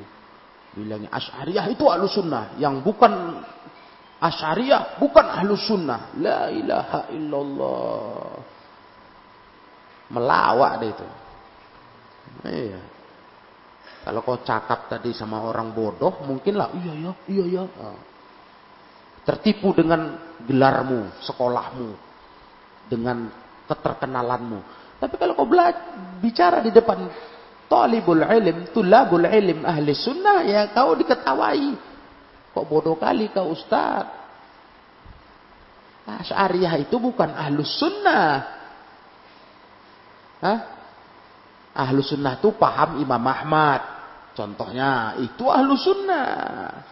Bilangnya 0.73 1.13
Asy'ariyah 1.13 1.67
itu 1.69 1.85
ahlus 1.87 2.17
sunnah. 2.17 2.57
Yang 2.57 2.81
bukan 2.81 3.13
Asy'ariyah 4.19 4.97
bukan 4.97 5.27
ahlus 5.29 5.69
sunnah. 5.69 6.17
La 6.17 6.49
ilaha 6.49 7.13
illallah. 7.13 8.40
Melawak 10.11 10.73
deh 10.83 10.91
itu. 10.91 11.07
Iya. 12.47 12.81
Kalau 14.01 14.21
kau 14.25 14.41
cakap 14.41 14.89
tadi 14.89 15.13
sama 15.13 15.45
orang 15.45 15.77
bodoh, 15.77 16.25
mungkinlah 16.25 16.73
iya 16.81 16.93
ya, 16.97 17.13
iya 17.29 17.45
ya. 17.47 17.65
Tertipu 19.29 19.77
dengan 19.77 20.17
gelarmu, 20.41 21.21
sekolahmu, 21.21 21.91
dengan 22.89 23.29
keterkenalanmu. 23.69 24.59
Tapi 24.97 25.15
kalau 25.21 25.37
kau 25.37 25.49
bicara 26.19 26.65
di 26.65 26.73
depan 26.73 27.07
talibul 27.69 28.25
ilm, 28.25 28.73
tulabul 28.73 29.29
ilm 29.29 29.69
ahli 29.69 29.93
sunnah, 29.93 30.49
ya 30.49 30.73
kau 30.73 30.97
diketawai. 30.97 31.69
Kok 32.57 32.67
bodoh 32.67 32.97
kali 32.97 33.29
kau 33.31 33.53
ustaz. 33.53 34.09
Asy'ariyah 36.11 36.75
itu 36.83 36.97
bukan 36.99 37.31
ahlus 37.37 37.79
sunnah. 37.79 38.60
Hah? 40.41 40.59
Ahlu 41.71 42.03
sunnah 42.03 42.41
itu 42.41 42.51
paham 42.57 42.99
Imam 42.99 43.23
Ahmad. 43.23 43.81
Contohnya 44.35 45.21
itu 45.21 45.45
ahlu 45.47 45.77
sunnah. 45.79 46.83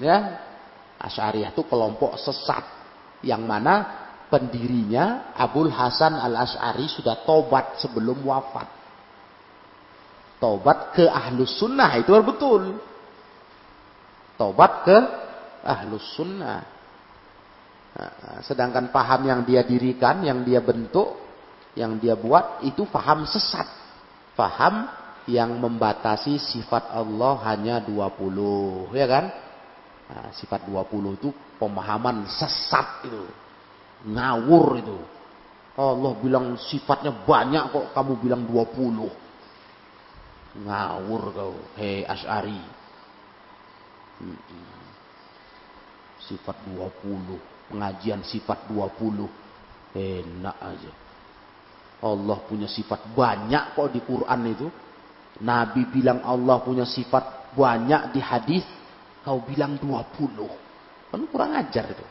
Ya, 0.00 0.18
Asy'ariyah 1.02 1.50
itu 1.52 1.62
kelompok 1.66 2.16
sesat 2.16 2.62
yang 3.26 3.42
mana 3.42 4.02
pendirinya 4.30 5.34
Abul 5.36 5.68
Hasan 5.68 6.16
Al 6.16 6.46
Asy'ari 6.46 6.88
sudah 6.88 7.26
tobat 7.26 7.82
sebelum 7.82 8.22
wafat. 8.24 8.70
Tobat 10.40 10.96
ke 10.96 11.06
ahlus 11.06 11.54
sunnah 11.60 11.92
itu 12.00 12.10
betul. 12.22 12.80
Tobat 14.34 14.72
ke 14.82 14.96
ahlus 15.62 16.06
sunnah. 16.18 16.66
Nah, 17.92 18.40
sedangkan 18.40 18.88
paham 18.88 19.28
yang 19.28 19.40
dia 19.44 19.60
dirikan, 19.60 20.24
yang 20.24 20.40
dia 20.40 20.64
bentuk, 20.64 21.12
yang 21.76 22.00
dia 22.00 22.16
buat 22.16 22.64
itu 22.64 22.88
faham 22.88 23.28
sesat. 23.28 23.68
Faham 24.32 24.88
yang 25.28 25.60
membatasi 25.60 26.40
sifat 26.40 26.88
Allah 26.88 27.36
hanya 27.52 27.84
20. 27.84 28.96
Ya 28.96 29.04
kan? 29.04 29.24
Nah, 30.08 30.28
sifat 30.32 30.64
20 30.64 31.20
itu 31.20 31.28
pemahaman 31.60 32.24
sesat 32.32 33.04
itu. 33.04 33.28
Ngawur 34.08 34.80
itu. 34.80 34.98
Allah 35.72 36.12
bilang 36.20 36.60
sifatnya 36.60 37.12
banyak 37.12 37.72
kok 37.72 37.86
kamu 37.96 38.12
bilang 38.20 38.42
20. 38.48 39.08
Ngawur 40.64 41.22
kau. 41.32 41.56
Hei 41.76 42.04
Ash'ari. 42.08 42.60
Sifat 46.24 46.56
20. 46.72 47.51
Pengajian 47.70 48.24
sifat 48.26 48.66
20. 48.70 49.28
Enak 49.92 50.56
aja. 50.56 50.92
Allah 52.02 52.38
punya 52.42 52.66
sifat 52.66 53.14
banyak 53.14 53.78
kok 53.78 53.92
di 53.94 54.00
Quran 54.02 54.40
itu. 54.50 54.66
Nabi 55.42 55.86
bilang 55.88 56.26
Allah 56.26 56.58
punya 56.60 56.82
sifat 56.82 57.54
banyak 57.54 58.12
di 58.12 58.20
hadis, 58.20 58.64
kau 59.22 59.44
bilang 59.44 59.78
20. 59.78 61.12
Kan 61.12 61.22
kurang 61.28 61.52
ajar 61.54 61.84
itu. 61.92 62.06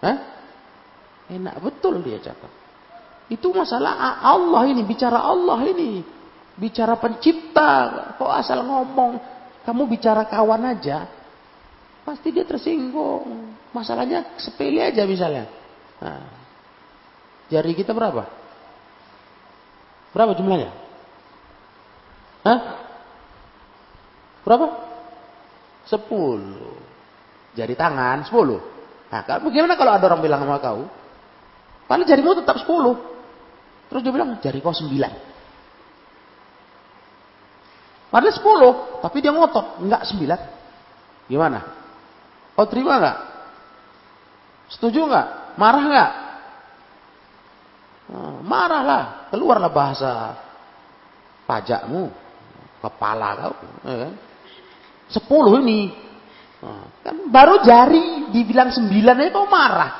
Hah? 0.00 0.16
Enak 1.30 1.62
betul 1.62 2.02
dia 2.02 2.18
cakap. 2.18 2.50
Itu 3.30 3.54
masalah 3.54 4.18
Allah 4.26 4.66
ini, 4.66 4.82
bicara 4.82 5.22
Allah 5.22 5.62
ini. 5.70 6.02
Bicara 6.58 6.98
pencipta. 6.98 8.10
Kok 8.18 8.32
asal 8.34 8.66
ngomong, 8.66 9.22
kamu 9.62 9.82
bicara 9.86 10.26
kawan 10.26 10.66
aja, 10.66 11.06
pasti 12.10 12.34
dia 12.34 12.42
tersinggung. 12.42 13.54
Masalahnya 13.70 14.34
sepele 14.42 14.82
aja 14.82 15.06
misalnya. 15.06 15.46
Nah, 16.02 16.26
jari 17.46 17.70
kita 17.78 17.94
berapa? 17.94 18.26
Berapa 20.10 20.34
jumlahnya? 20.34 20.74
Hah? 22.42 22.60
Berapa? 24.42 24.66
Sepuluh. 25.86 26.74
Jari 27.54 27.78
tangan 27.78 28.26
sepuluh. 28.26 28.58
Nah, 29.10 29.22
bagaimana 29.22 29.78
kalau 29.78 29.94
ada 29.94 30.04
orang 30.10 30.22
bilang 30.22 30.42
sama 30.42 30.58
kau? 30.58 30.90
Paling 31.86 32.06
jarimu 32.10 32.42
tetap 32.42 32.58
sepuluh. 32.58 32.98
Terus 33.86 34.02
dia 34.02 34.14
bilang, 34.14 34.38
jari 34.42 34.58
kau 34.58 34.74
sembilan. 34.74 35.12
Padahal 38.10 38.34
sepuluh. 38.34 38.72
Tapi 38.98 39.18
dia 39.22 39.30
ngotot. 39.30 39.82
Enggak 39.82 40.02
sembilan. 40.06 40.40
Gimana? 41.30 41.79
Kau 42.60 42.68
terima 42.68 43.00
enggak? 43.00 43.18
Setuju 44.68 45.08
enggak? 45.08 45.56
Marah 45.56 45.80
enggak? 45.80 46.10
Nah, 48.12 48.36
marahlah. 48.44 49.04
Keluarlah 49.32 49.72
bahasa 49.72 50.36
pajakmu. 51.48 52.12
Kepala 52.84 53.28
kau. 53.40 53.56
Ya 53.88 53.96
kan? 54.04 54.12
Sepuluh 55.08 55.56
ini. 55.64 55.88
Nah, 56.60 56.84
kan 57.00 57.16
baru 57.32 57.64
jari 57.64 58.28
dibilang 58.28 58.68
sembilan 58.68 59.24
aja 59.24 59.32
kau 59.32 59.48
marah. 59.48 59.92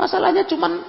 Masalahnya 0.00 0.48
cuman 0.48 0.80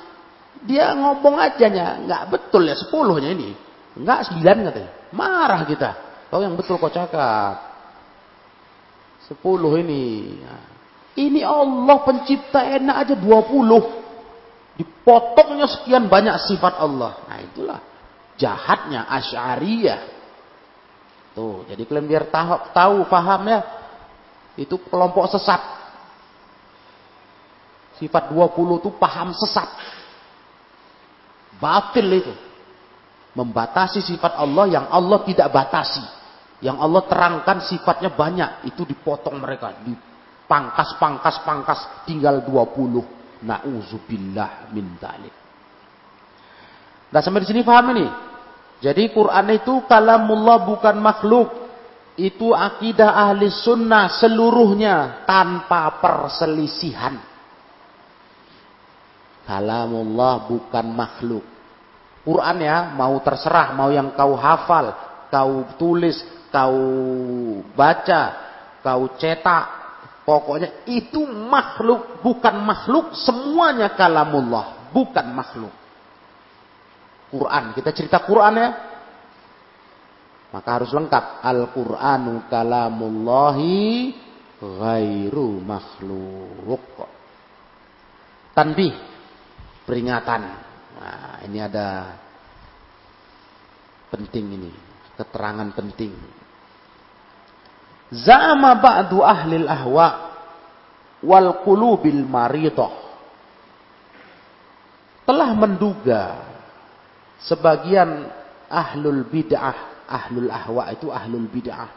dia 0.64 0.96
ngomong 0.96 1.36
aja 1.36 1.68
nya, 1.68 2.00
nggak 2.00 2.24
betul 2.32 2.64
ya 2.64 2.80
sepuluhnya 2.80 3.36
ini, 3.36 3.52
nggak 4.00 4.20
sembilan 4.32 4.72
katanya. 4.72 4.92
Marah 5.12 5.62
kita. 5.68 5.90
Kau 6.32 6.40
yang 6.40 6.56
betul 6.56 6.80
kau 6.80 6.88
cakap. 6.88 7.67
Sepuluh 9.28 9.76
ini. 9.84 10.40
Ini 11.18 11.42
Allah 11.44 11.98
pencipta 12.02 12.64
enak 12.64 12.96
aja 13.04 13.16
dua 13.20 13.44
puluh. 13.44 13.84
Dipotongnya 14.78 15.68
sekian 15.68 16.08
banyak 16.08 16.38
sifat 16.48 16.80
Allah. 16.80 17.18
Nah 17.28 17.40
itulah 17.42 17.80
jahatnya 18.38 19.10
Asy'ariyah. 19.10 20.02
Tuh, 21.34 21.66
jadi 21.70 21.86
kalian 21.86 22.06
biar 22.10 22.26
tahu, 22.34 22.74
tahu 22.74 22.98
paham 23.10 23.42
ya. 23.46 23.62
Itu 24.58 24.82
kelompok 24.90 25.30
sesat. 25.30 25.62
Sifat 27.98 28.30
20 28.30 28.82
itu 28.82 28.90
paham 28.98 29.34
sesat. 29.34 29.70
Batil 31.62 32.10
itu. 32.10 32.34
Membatasi 33.38 34.02
sifat 34.02 34.34
Allah 34.38 34.66
yang 34.66 34.86
Allah 34.90 35.22
tidak 35.26 35.50
batasi. 35.54 36.02
Yang 36.58 36.78
Allah 36.82 37.04
terangkan 37.06 37.58
sifatnya 37.66 38.10
banyak. 38.14 38.70
Itu 38.70 38.86
dipotong 38.86 39.38
mereka. 39.38 39.78
Dipangkas, 39.86 40.98
pangkas, 40.98 41.36
pangkas. 41.46 41.80
Tinggal 42.10 42.42
20. 42.46 43.46
Na'udzubillah 43.46 44.74
min 44.74 44.98
dalik. 44.98 45.36
Nah 47.14 47.22
sampai 47.22 47.46
di 47.46 47.48
sini 47.48 47.62
paham 47.62 47.94
ini. 47.94 48.08
Jadi 48.82 49.10
Quran 49.14 49.48
itu 49.54 49.86
kalamullah 49.86 50.58
bukan 50.66 50.98
makhluk. 50.98 51.50
Itu 52.18 52.58
akidah 52.58 53.14
ahli 53.30 53.46
sunnah 53.54 54.10
seluruhnya 54.18 55.22
tanpa 55.30 56.02
perselisihan. 56.02 57.14
Kalamullah 59.46 60.50
bukan 60.50 60.86
makhluk. 60.98 61.46
Quran 62.28 62.58
ya, 62.60 62.92
mau 62.92 63.16
terserah, 63.24 63.72
mau 63.72 63.88
yang 63.88 64.12
kau 64.12 64.36
hafal, 64.36 64.92
kau 65.28 65.78
tulis, 65.80 66.18
kau 66.50 66.80
baca, 67.76 68.24
kau 68.82 69.04
cetak, 69.20 69.66
pokoknya 70.28 70.88
itu 70.88 71.24
makhluk, 71.24 72.20
bukan 72.20 72.56
makhluk, 72.64 73.16
semuanya 73.16 73.96
kalamullah, 73.96 74.92
bukan 74.92 75.28
makhluk. 75.32 75.74
Quran, 77.28 77.76
kita 77.76 77.92
cerita 77.92 78.24
Quran 78.24 78.56
ya. 78.56 78.70
Maka 80.48 80.70
harus 80.80 80.96
lengkap. 80.96 81.44
Al-Quranu 81.44 82.48
kalamullahi 82.48 84.16
ghairu 84.64 85.60
makhluk. 85.60 86.88
Tanbih, 88.56 88.96
peringatan. 89.84 90.42
Nah, 90.98 91.36
ini 91.46 91.60
ada 91.60 92.16
penting 94.08 94.56
ini, 94.56 94.72
keterangan 95.18 95.68
penting. 95.74 96.14
Za'ama 98.14 98.80
ba'du 98.80 99.20
ahlil 99.20 99.68
ahwa 99.68 100.38
wal 101.26 101.66
qulubil 101.66 102.24
maridah. 102.24 102.94
Telah 105.28 105.52
menduga 105.58 106.24
sebagian 107.44 108.32
ahlul 108.72 109.28
bid'ah, 109.28 110.08
ahlul 110.08 110.48
ahwa 110.48 110.88
itu 110.96 111.12
ahlul 111.12 111.52
bid'ah. 111.52 111.92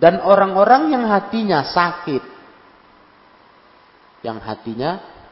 Dan 0.00 0.22
orang-orang 0.24 0.96
yang 0.96 1.04
hatinya 1.10 1.60
sakit. 1.66 2.24
Yang 4.24 4.38
hatinya 4.48 4.90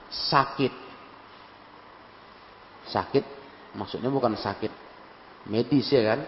sakit 0.09 0.88
sakit 2.88 3.25
maksudnya 3.77 4.09
bukan 4.09 4.35
sakit 4.35 4.73
medis 5.53 5.92
ya 5.92 6.16
kan 6.16 6.21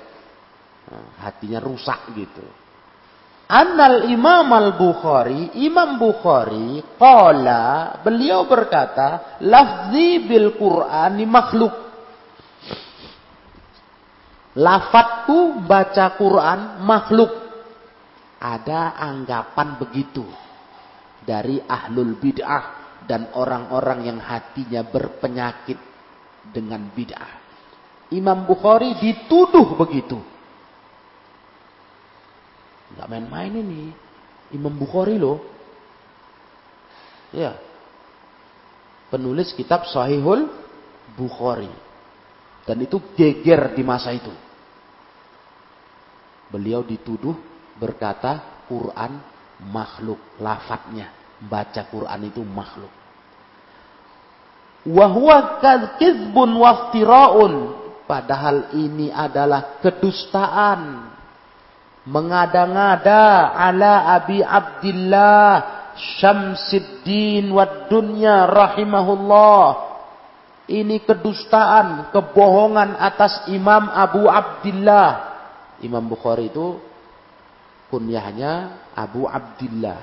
hatinya 1.23 1.63
rusak 1.63 2.11
gitu 2.15 2.43
Annal 3.51 4.07
Imam 4.07 4.47
Al-Bukhari, 4.47 5.59
Imam 5.59 5.99
Bukhari, 5.99 6.87
qala, 6.95 7.99
beliau 7.99 8.47
berkata, 8.47 9.43
lafzi 9.43 10.23
bil 10.23 10.55
Qur'ani 10.55 11.27
makhluk. 11.27 11.75
Lafatku 14.55 15.67
baca 15.67 16.15
Quran 16.15 16.79
makhluk. 16.87 17.33
Ada 18.39 18.95
anggapan 19.03 19.83
begitu 19.83 20.23
dari 21.27 21.59
ahlul 21.59 22.23
bid'ah 22.23 23.03
dan 23.03 23.35
orang-orang 23.35 24.15
yang 24.15 24.19
hatinya 24.23 24.87
berpenyakit 24.87 25.79
dengan 26.55 26.87
bid'ah. 26.95 27.35
Imam 28.15 28.47
Bukhari 28.47 28.95
dituduh 28.95 29.75
begitu. 29.75 30.23
Enggak 32.95 33.07
main-main 33.07 33.53
ini. 33.55 33.83
Imam 34.51 34.75
Bukhari 34.75 35.15
loh. 35.15 35.39
Ya. 37.31 37.55
Penulis 39.11 39.55
kitab 39.55 39.87
Sahihul 39.87 40.51
Bukhari. 41.15 41.71
Dan 42.67 42.83
itu 42.83 42.99
geger 43.15 43.75
di 43.75 43.83
masa 43.83 44.15
itu. 44.15 44.31
Beliau 46.51 46.83
dituduh 46.83 47.35
berkata 47.79 48.67
Quran 48.67 49.23
makhluk. 49.71 50.19
Lafadznya. 50.43 51.15
Baca 51.41 51.83
Quran 51.89 52.21
itu 52.27 52.43
makhluk. 52.43 52.93
Wahwa 54.91 55.63
kizbun 55.97 56.51
waftiraun. 56.59 57.55
Padahal 58.05 58.75
ini 58.75 59.15
adalah 59.15 59.79
kedustaan. 59.79 61.15
Mengada-ngada 62.09 63.53
ala 63.53 64.17
Abi 64.17 64.41
Abdillah 64.41 65.81
Syamsiddin 66.21 67.53
wad 67.53 67.93
dunya 67.93 68.49
rahimahullah. 68.49 69.91
Ini 70.71 71.03
kedustaan, 71.03 72.15
kebohongan 72.15 72.95
atas 72.97 73.51
Imam 73.51 73.91
Abu 73.91 74.31
Abdillah. 74.31 75.11
Imam 75.83 76.07
Bukhari 76.07 76.49
itu 76.49 76.79
kunyahnya 77.91 78.81
Abu 78.95 79.27
Abdillah. 79.27 80.01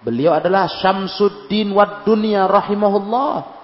Beliau 0.00 0.36
adalah 0.36 0.70
Syamsuddin 0.70 1.74
wad 1.74 2.06
dunya 2.06 2.46
rahimahullah 2.48 3.54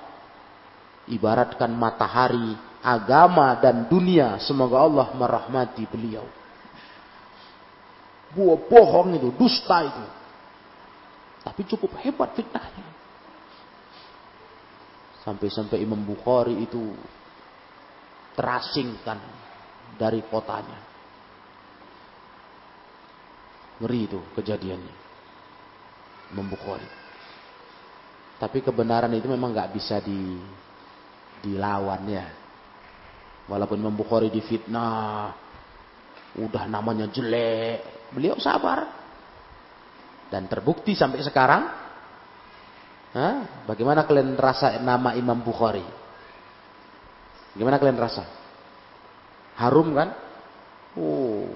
ibaratkan 1.10 1.74
matahari, 1.74 2.54
agama 2.80 3.58
dan 3.58 3.90
dunia. 3.90 4.38
Semoga 4.40 4.86
Allah 4.86 5.06
merahmati 5.12 5.84
beliau. 5.90 6.24
Buah 8.30 8.58
bohong 8.70 9.18
itu, 9.18 9.28
dusta 9.34 9.82
itu. 9.86 10.04
Tapi 11.40 11.60
cukup 11.66 11.98
hebat 12.04 12.30
fitnahnya. 12.36 12.86
Sampai-sampai 15.26 15.82
Imam 15.82 16.00
Bukhari 16.00 16.64
itu 16.64 16.94
terasingkan 18.38 19.18
dari 19.98 20.22
kotanya. 20.30 20.80
Ngeri 23.80 24.00
itu 24.06 24.20
kejadiannya. 24.36 24.96
Imam 26.32 26.46
Bukhari. 26.46 26.88
Tapi 28.40 28.64
kebenaran 28.64 29.12
itu 29.12 29.28
memang 29.28 29.52
nggak 29.52 29.72
bisa 29.76 30.00
di 30.00 30.40
dilawan 31.44 32.04
ya. 32.08 32.26
Walaupun 33.50 33.76
Imam 33.76 33.96
Bukhari 33.96 34.30
difitnah, 34.30 35.34
udah 36.38 36.64
namanya 36.70 37.10
jelek, 37.10 37.99
beliau 38.14 38.38
sabar. 38.38 38.86
Dan 40.30 40.46
terbukti 40.46 40.94
sampai 40.94 41.22
sekarang. 41.26 41.62
Hah? 43.10 43.66
Bagaimana 43.66 44.06
kalian 44.06 44.38
rasa 44.38 44.78
nama 44.78 45.18
Imam 45.18 45.42
Bukhari? 45.42 45.82
Gimana 47.58 47.82
kalian 47.82 47.98
rasa? 47.98 48.22
Harum 49.58 49.90
kan? 49.98 50.14
Oh. 50.94 51.50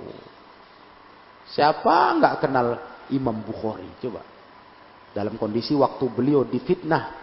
Siapa 1.54 2.18
nggak 2.18 2.34
kenal 2.42 2.66
Imam 3.14 3.38
Bukhari? 3.46 3.86
Coba. 4.02 4.26
Dalam 5.14 5.38
kondisi 5.38 5.78
waktu 5.78 6.10
beliau 6.10 6.42
difitnah 6.42 7.22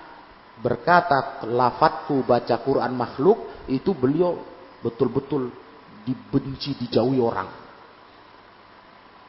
berkata 0.64 1.44
lafadku 1.44 2.24
baca 2.24 2.56
Quran 2.64 2.96
makhluk 2.96 3.68
itu 3.68 3.92
beliau 3.92 4.40
betul-betul 4.80 5.52
dibenci 6.08 6.80
dijauhi 6.80 7.20
orang. 7.20 7.50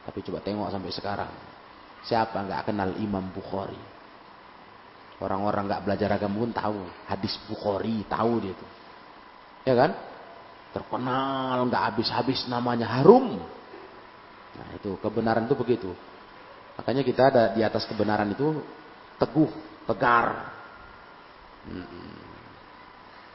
Tapi 0.03 0.19
coba 0.27 0.39
tengok 0.43 0.69
sampai 0.71 0.91
sekarang. 0.91 1.33
Siapa 2.03 2.35
nggak 2.35 2.71
kenal 2.71 2.91
Imam 2.99 3.31
Bukhari? 3.31 3.79
Orang-orang 5.23 5.71
nggak 5.71 5.83
belajar 5.87 6.11
agama 6.19 6.43
pun 6.43 6.51
tahu. 6.51 6.83
Hadis 7.07 7.39
Bukhari 7.47 8.03
tahu 8.11 8.43
dia 8.43 8.51
itu. 8.51 8.67
Ya 9.63 9.75
kan? 9.79 9.91
Terkenal 10.75 11.63
nggak 11.71 11.83
habis-habis 11.95 12.43
namanya 12.51 12.91
harum. 12.91 13.39
Nah 14.59 14.69
itu 14.75 14.99
kebenaran 14.99 15.47
itu 15.47 15.55
begitu. 15.55 15.91
Makanya 16.75 17.07
kita 17.07 17.23
ada 17.31 17.45
di 17.55 17.63
atas 17.63 17.87
kebenaran 17.87 18.35
itu 18.35 18.59
teguh, 19.23 19.51
tegar. 19.87 20.51
Hmm. 21.71 22.19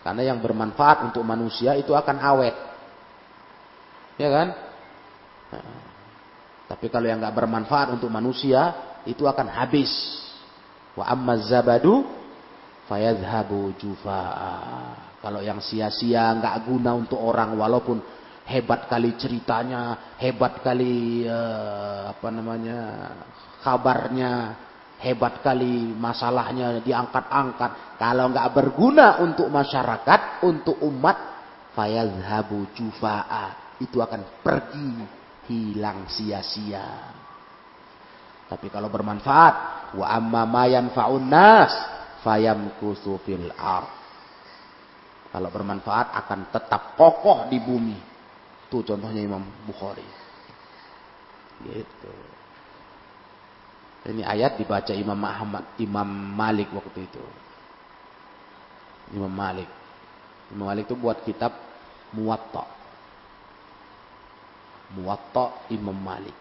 Karena 0.04 0.36
yang 0.36 0.44
bermanfaat 0.44 1.08
untuk 1.08 1.24
manusia 1.24 1.80
itu 1.80 1.96
akan 1.96 2.18
awet. 2.20 2.56
Ya 4.20 4.28
kan? 4.28 4.48
Nah. 5.56 5.87
Tapi 6.68 6.92
kalau 6.92 7.08
yang 7.08 7.24
nggak 7.24 7.36
bermanfaat 7.36 7.96
untuk 7.96 8.12
manusia 8.12 8.76
itu 9.08 9.24
akan 9.24 9.48
habis. 9.48 9.90
Wa 11.00 11.08
amma 11.08 11.40
zabadu 11.40 12.04
fayadhabu 12.92 13.72
jufaa. 13.80 15.20
Kalau 15.24 15.40
yang 15.44 15.64
sia-sia 15.64 16.36
nggak 16.38 16.68
guna 16.68 16.92
untuk 16.96 17.20
orang 17.24 17.56
walaupun 17.56 18.00
hebat 18.48 18.88
kali 18.88 19.16
ceritanya, 19.20 20.16
hebat 20.20 20.64
kali 20.64 21.28
uh, 21.28 22.12
apa 22.16 22.28
namanya 22.32 22.80
kabarnya, 23.64 24.56
hebat 25.04 25.44
kali 25.44 25.92
masalahnya 25.96 26.80
diangkat-angkat. 26.82 28.00
Kalau 28.00 28.32
nggak 28.32 28.52
berguna 28.56 29.20
untuk 29.20 29.52
masyarakat, 29.52 30.48
untuk 30.48 30.80
umat, 30.84 31.18
fayadhabu 31.76 32.72
jufaa. 32.74 33.78
Itu 33.78 34.02
akan 34.02 34.42
pergi, 34.42 35.17
hilang 35.48 36.06
sia-sia. 36.12 37.16
Tapi 38.48 38.72
kalau 38.72 38.88
bermanfaat, 38.88 39.56
wa 39.96 40.08
amma 40.08 40.44
ma 40.48 40.64
yanfa'un 40.68 41.26
nas 41.28 41.74
fayamkusu 42.24 43.20
fil 43.24 43.52
ard. 43.56 43.92
Kalau 45.28 45.52
bermanfaat 45.52 46.16
akan 46.16 46.40
tetap 46.52 46.96
kokoh 46.96 47.52
di 47.52 47.60
bumi. 47.60 47.98
Itu 48.68 48.84
contohnya 48.84 49.20
Imam 49.24 49.44
Bukhari. 49.68 50.08
Gitu. 51.68 52.14
Ini 54.08 54.24
ayat 54.24 54.56
dibaca 54.56 54.96
Imam 54.96 55.20
Muhammad, 55.20 55.76
Imam 55.84 56.08
Malik 56.08 56.72
waktu 56.72 57.04
itu. 57.04 57.24
Imam 59.12 59.32
Malik. 59.32 59.68
Imam 60.56 60.72
Malik 60.72 60.88
itu 60.88 60.96
buat 60.96 61.20
kitab 61.28 61.52
Muwatta. 62.16 62.77
Muwatta 64.96 65.68
Imam 65.74 65.96
Malik. 65.96 66.36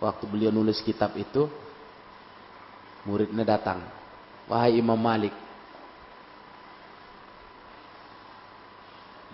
Waktu 0.00 0.24
beliau 0.28 0.52
nulis 0.52 0.80
kitab 0.84 1.12
itu, 1.16 1.48
muridnya 3.08 3.44
datang. 3.44 3.80
Wahai 4.46 4.78
Imam 4.78 4.96
Malik, 4.96 5.32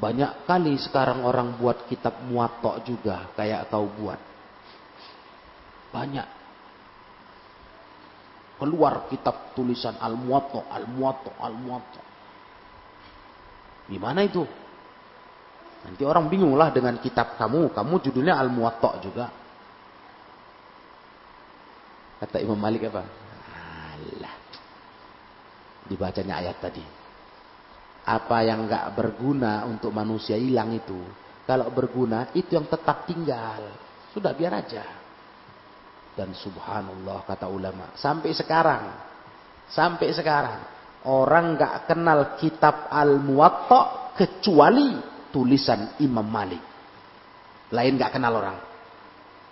Banyak 0.03 0.51
kali 0.51 0.75
sekarang 0.83 1.23
orang 1.23 1.55
buat 1.63 1.87
kitab 1.87 2.27
muatok 2.27 2.83
juga 2.83 3.31
kayak 3.39 3.71
kau 3.71 3.87
buat. 3.87 4.19
Banyak. 5.95 6.27
Keluar 8.59 9.07
kitab 9.07 9.55
tulisan 9.55 9.95
Al-Muwatta, 10.03 10.67
Al-Muwatta, 10.75 11.31
Al-Muwatta. 11.39 12.03
Gimana 13.87 14.27
itu? 14.27 14.43
Nanti 15.83 16.03
orang 16.07 16.31
bingung 16.31 16.55
lah 16.55 16.71
dengan 16.71 16.99
kitab 17.03 17.35
kamu. 17.35 17.75
Kamu 17.75 17.95
judulnya 18.03 18.39
Al-Muwatta 18.39 18.91
juga. 19.03 19.27
Kata 22.23 22.39
Imam 22.39 22.59
Malik 22.59 22.87
apa? 22.87 23.03
Allah. 23.03 24.35
Dibacanya 25.91 26.39
ayat 26.39 26.63
tadi 26.63 27.03
apa 28.03 28.43
yang 28.43 28.67
nggak 28.67 28.99
berguna 28.99 29.63
untuk 29.67 29.95
manusia 29.95 30.35
hilang 30.35 30.75
itu. 30.75 30.99
Kalau 31.47 31.71
berguna 31.71 32.31
itu 32.35 32.55
yang 32.55 32.67
tetap 32.67 33.07
tinggal. 33.07 33.79
Sudah 34.11 34.35
biar 34.35 34.53
aja. 34.59 34.85
Dan 36.13 36.35
subhanallah 36.35 37.25
kata 37.25 37.47
ulama. 37.47 37.95
Sampai 37.99 38.35
sekarang. 38.35 38.91
Sampai 39.71 40.11
sekarang. 40.15 40.61
Orang 41.07 41.59
nggak 41.59 41.91
kenal 41.91 42.39
kitab 42.39 42.87
Al-Muwatta 42.91 44.15
kecuali 44.15 45.12
tulisan 45.33 45.97
Imam 45.99 46.25
Malik. 46.29 46.61
Lain 47.73 47.97
nggak 47.97 48.13
kenal 48.13 48.37
orang. 48.37 48.59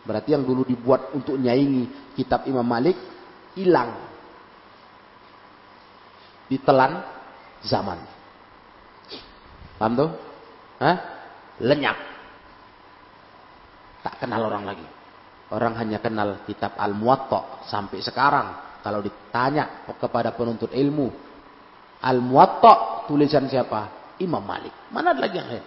Berarti 0.04 0.32
yang 0.36 0.44
dulu 0.44 0.64
dibuat 0.64 1.12
untuk 1.16 1.40
nyaingi 1.40 2.14
kitab 2.16 2.44
Imam 2.44 2.64
Malik 2.64 2.96
hilang. 3.56 3.96
Ditelan 6.46 7.00
zaman. 7.64 7.98
Paham 9.80 9.92
tuh? 9.96 10.10
Hah? 10.80 10.96
Lenyap. 11.60 11.96
Tak 14.00 14.24
kenal 14.24 14.48
orang 14.48 14.64
lagi. 14.64 14.86
Orang 15.50 15.76
hanya 15.76 16.00
kenal 16.00 16.44
kitab 16.48 16.76
Al-Muwatta 16.76 17.64
sampai 17.68 18.00
sekarang. 18.00 18.80
Kalau 18.80 19.04
ditanya 19.04 19.84
kepada 20.00 20.32
penuntut 20.32 20.72
ilmu, 20.72 21.12
Al-Muwatta 22.00 23.04
tulisan 23.04 23.44
siapa? 23.44 23.99
Imam 24.20 24.44
Malik. 24.44 24.72
Mana 24.92 25.16
ada 25.16 25.20
lagi 25.24 25.40
yang 25.40 25.48
lain? 25.48 25.66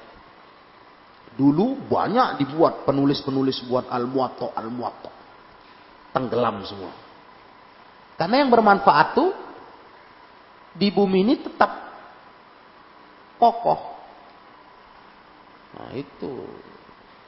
Dulu 1.34 1.89
banyak 1.89 2.46
dibuat 2.46 2.86
penulis-penulis 2.86 3.66
buat 3.66 3.89
Al-Muwatta, 3.89 4.54
Al-Muwatta. 4.54 5.12
Tenggelam 6.13 6.62
semua. 6.62 6.94
Karena 8.13 8.46
yang 8.46 8.54
bermanfaat 8.54 9.08
tuh 9.18 9.34
di 10.78 10.94
bumi 10.94 11.26
ini 11.26 11.36
tetap 11.42 11.74
kokoh. 13.42 13.82
Nah 15.74 15.89
itu. 15.98 16.46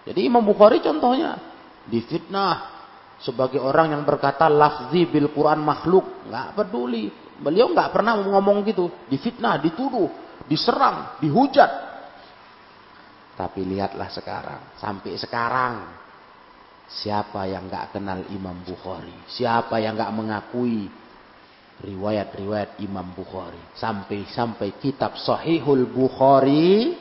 Jadi 0.05 0.21
Imam 0.29 0.45
Bukhari 0.45 0.85
contohnya 0.85 1.41
difitnah 1.89 2.74
sebagai 3.25 3.57
orang 3.57 3.97
yang 3.97 4.05
berkata 4.05 4.45
lafzi 4.45 5.09
bil 5.09 5.33
Quran 5.33 5.65
makhluk, 5.65 6.29
nggak 6.29 6.53
peduli. 6.53 7.09
Beliau 7.41 7.73
nggak 7.73 7.89
pernah 7.89 8.21
ngomong 8.21 8.61
gitu, 8.69 8.88
difitnah, 9.09 9.57
dituduh, 9.57 10.07
diserang, 10.45 11.17
dihujat. 11.17 11.71
Tapi 13.33 13.65
lihatlah 13.65 14.07
sekarang, 14.13 14.77
sampai 14.77 15.17
sekarang 15.17 15.73
siapa 16.85 17.49
yang 17.49 17.65
nggak 17.65 17.97
kenal 17.97 18.21
Imam 18.29 18.61
Bukhari, 18.61 19.25
siapa 19.25 19.81
yang 19.81 19.97
nggak 19.97 20.13
mengakui 20.13 20.88
riwayat-riwayat 21.81 22.79
Imam 22.85 23.09
Bukhari, 23.11 23.59
sampai 23.75 24.29
sampai 24.29 24.77
kitab 24.77 25.17
Sahihul 25.17 25.89
Bukhari 25.89 26.93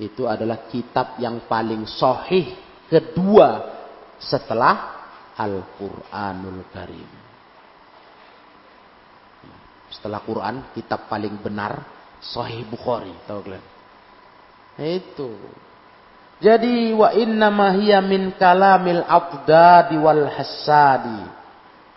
itu 0.00 0.24
adalah 0.24 0.66
kitab 0.72 1.20
yang 1.20 1.44
paling 1.44 1.84
sahih 1.84 2.56
kedua 2.88 3.79
setelah 4.20 5.00
Al-Quranul 5.40 6.68
Karim. 6.68 7.10
Setelah 9.90 10.22
Quran, 10.22 10.70
kitab 10.76 11.10
paling 11.10 11.40
benar 11.42 11.82
Sahih 12.20 12.68
Bukhari, 12.68 13.10
tahu 13.26 13.40
kalian? 13.42 13.64
Itu. 14.78 15.32
Jadi 16.40 16.92
wa 16.96 17.12
inna 17.12 17.52
hiya 17.76 18.00
min 18.00 18.32
kalamil 18.36 19.04
abdadi 19.04 19.96
wal 20.00 20.28
hasadi. 20.28 21.40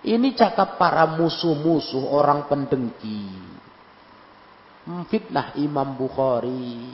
Ini 0.03 0.35
cakap 0.35 0.75
para 0.75 1.07
musuh-musuh 1.15 2.11
orang 2.11 2.51
pendengki. 2.51 3.31
Fitnah 5.07 5.55
Imam 5.55 5.95
Bukhari. 5.95 6.91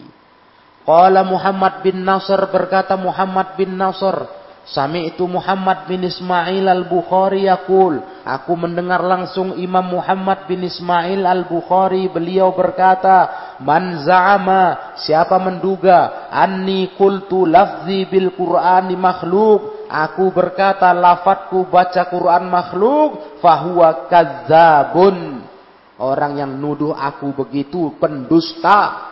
Qala 0.86 1.26
Muhammad 1.26 1.82
bin 1.82 2.06
Nasr 2.06 2.38
berkata 2.54 2.94
Muhammad 2.94 3.58
bin 3.58 3.74
Nasr, 3.78 4.30
Sami 4.70 5.10
itu 5.10 5.26
Muhammad 5.26 5.90
bin 5.90 6.06
Ismail 6.06 6.62
al-Bukhari 6.70 7.50
yakul. 7.50 8.06
Aku 8.22 8.54
mendengar 8.54 9.02
langsung 9.02 9.58
Imam 9.58 9.82
Muhammad 9.82 10.46
bin 10.46 10.62
Ismail 10.62 11.26
al-Bukhari. 11.26 12.06
Beliau 12.14 12.54
berkata, 12.54 13.58
Man 13.66 14.06
za'ama, 14.06 14.94
siapa 15.02 15.42
menduga, 15.42 16.30
Anni 16.30 16.94
kultu 16.94 17.50
lafzi 17.50 18.06
bil 18.06 18.30
Qur'ani 18.38 18.94
makhluk. 18.94 19.90
Aku 19.90 20.30
berkata, 20.30 20.94
lafadku 20.94 21.66
baca 21.66 22.06
Quran 22.06 22.54
makhluk. 22.54 23.42
Fahuwa 23.42 24.06
kadzabun. 24.06 25.50
Orang 25.98 26.38
yang 26.38 26.54
nuduh 26.62 26.94
aku 26.94 27.34
begitu 27.34 27.98
pendusta. 27.98 29.10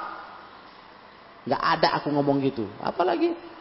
Nggak 1.50 1.64
ada 1.66 1.88
aku 1.98 2.14
ngomong 2.14 2.46
gitu. 2.46 2.70
Apalagi 2.78 3.57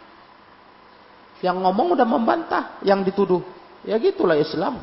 yang 1.44 1.60
ngomong 1.60 1.92
udah 1.92 2.06
membantah 2.08 2.64
yang 2.80 3.04
dituduh. 3.04 3.44
Ya 3.84 4.00
gitulah 4.00 4.36
Islam. 4.40 4.80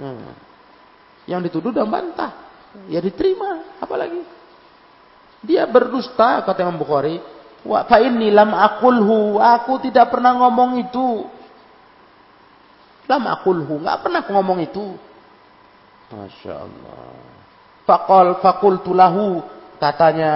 Hmm. 0.00 0.32
Yang 1.28 1.52
dituduh 1.52 1.70
udah 1.72 1.84
membantah. 1.84 2.30
Ya 2.88 3.00
diterima. 3.00 3.80
Apalagi. 3.80 4.24
Dia 5.44 5.68
berdusta 5.68 6.44
kata 6.44 6.64
Imam 6.64 6.80
Bukhari. 6.80 7.20
Wa 7.66 7.84
fa 7.84 8.00
inni 8.00 8.32
lam 8.32 8.56
aqulhu. 8.56 9.36
Aku 9.36 9.84
tidak 9.84 10.08
pernah 10.08 10.32
ngomong 10.36 10.80
itu. 10.80 11.28
Lam 13.06 13.22
aqulhu. 13.28 13.84
Nggak 13.84 13.98
pernah 14.00 14.20
aku 14.24 14.30
ngomong 14.32 14.58
itu. 14.64 14.96
Masya 16.10 16.54
Allah. 16.56 17.04
Fakol 17.84 18.40
fakultu 18.40 18.96
lahu. 18.96 19.44
Katanya 19.76 20.32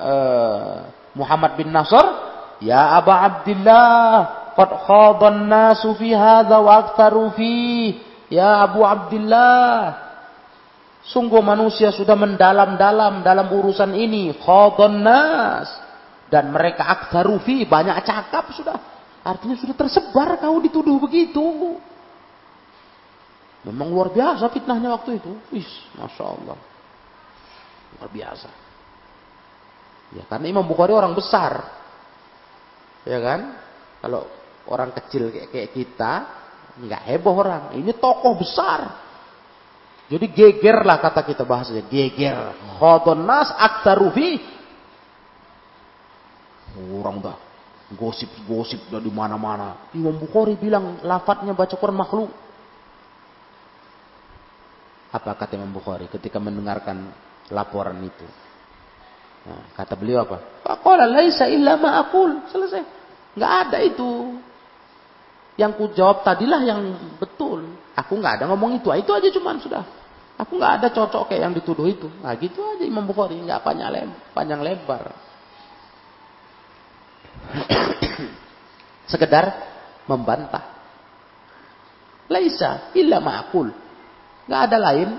uh, 0.00 0.74
Muhammad 1.12 1.60
bin 1.60 1.68
Nasr. 1.68 2.27
Ya 2.58 2.98
Aba 2.98 3.22
Abdullah, 3.22 4.10
qad 4.58 4.70
khadan 4.86 5.46
nasu 5.46 5.94
fi 5.94 6.10
hadha 6.10 6.58
wa 6.58 6.72
aktharu 6.82 7.30
fi. 7.38 7.94
Ya 8.28 8.66
Abu 8.66 8.82
Abdullah, 8.82 9.94
sungguh 11.06 11.40
manusia 11.40 11.94
sudah 11.94 12.18
mendalam-dalam 12.18 13.22
dalam 13.22 13.46
urusan 13.46 13.94
ini. 13.94 14.34
Khadan 14.42 15.02
nas. 15.02 15.68
Dan 16.28 16.52
mereka 16.52 16.84
aktharu 16.84 17.40
fi, 17.40 17.64
banyak 17.64 18.04
cakap 18.04 18.52
sudah. 18.52 18.76
Artinya 19.24 19.56
sudah 19.56 19.72
tersebar 19.72 20.36
kau 20.36 20.60
dituduh 20.60 21.00
begitu. 21.00 21.40
Memang 23.64 23.88
luar 23.88 24.12
biasa 24.12 24.44
fitnahnya 24.52 24.92
waktu 24.92 25.16
itu. 25.24 25.32
Wis, 25.48 25.68
Masya 25.96 26.24
Allah. 26.28 26.56
Luar 27.96 28.10
biasa. 28.12 28.50
Ya, 30.20 30.24
karena 30.28 30.52
Imam 30.52 30.64
Bukhari 30.68 30.92
orang 30.92 31.16
besar 31.16 31.77
ya 33.08 33.18
kan? 33.24 33.40
Kalau 34.04 34.28
orang 34.68 34.92
kecil 34.92 35.32
kayak, 35.32 35.48
kayak 35.48 35.70
kita, 35.72 36.12
nggak 36.84 37.02
heboh 37.08 37.34
orang. 37.34 37.62
Ini 37.74 37.96
tokoh 37.96 38.36
besar. 38.36 39.08
Jadi 40.08 40.28
geger 40.32 40.84
lah 40.84 41.00
kata 41.00 41.24
kita 41.24 41.44
bahasanya, 41.44 41.84
geger. 41.88 42.36
Khodon 42.76 43.24
nas 43.24 43.52
aktarufi. 43.52 44.40
Orang 46.78 47.18
dah 47.24 47.36
gosip-gosip 47.96 48.92
dari 48.92 49.08
mana-mana. 49.08 49.88
Imam 49.96 50.16
Bukhari 50.20 50.54
bilang 50.60 51.00
lafadznya 51.00 51.56
baca 51.56 51.74
Quran 51.74 51.96
makhluk. 51.96 52.30
Apa 55.08 55.32
kata 55.32 55.56
Imam 55.56 55.72
Bukhari 55.72 56.04
ketika 56.12 56.36
mendengarkan 56.36 57.08
laporan 57.48 57.96
itu? 58.04 58.28
Nah, 59.48 59.72
kata 59.72 59.96
beliau 59.96 60.28
apa? 60.28 60.60
Faqala 60.60 61.08
laisa 61.08 61.48
illa 61.48 61.80
ma 61.80 61.96
aqul. 62.04 62.44
Selesai. 62.52 62.97
Enggak 63.38 63.70
ada 63.70 63.78
itu. 63.86 64.34
Yang 65.54 65.70
ku 65.78 65.84
jawab 65.94 66.26
tadilah 66.26 66.58
yang 66.66 66.82
betul. 67.22 67.70
Aku 67.94 68.18
nggak 68.18 68.42
ada 68.42 68.44
ngomong 68.50 68.82
itu. 68.82 68.90
Itu 68.98 69.14
aja 69.14 69.30
cuman 69.30 69.62
sudah. 69.62 69.86
Aku 70.38 70.58
nggak 70.58 70.82
ada 70.82 70.88
cocok 70.90 71.30
kayak 71.30 71.46
yang 71.46 71.54
dituduh 71.54 71.86
itu. 71.86 72.10
Nah 72.18 72.34
gitu 72.34 72.66
aja 72.66 72.82
Imam 72.82 73.06
Bukhari. 73.06 73.38
Nggak 73.38 73.62
panjang, 73.62 73.90
lem 73.94 74.10
panjang 74.34 74.58
lebar. 74.58 75.14
Sekedar 79.10 79.54
membantah. 80.10 80.78
Laisa 82.26 82.90
illa 82.98 83.22
ma'akul. 83.22 83.70
Nggak 84.50 84.62
ada 84.66 84.78
lain. 84.82 85.10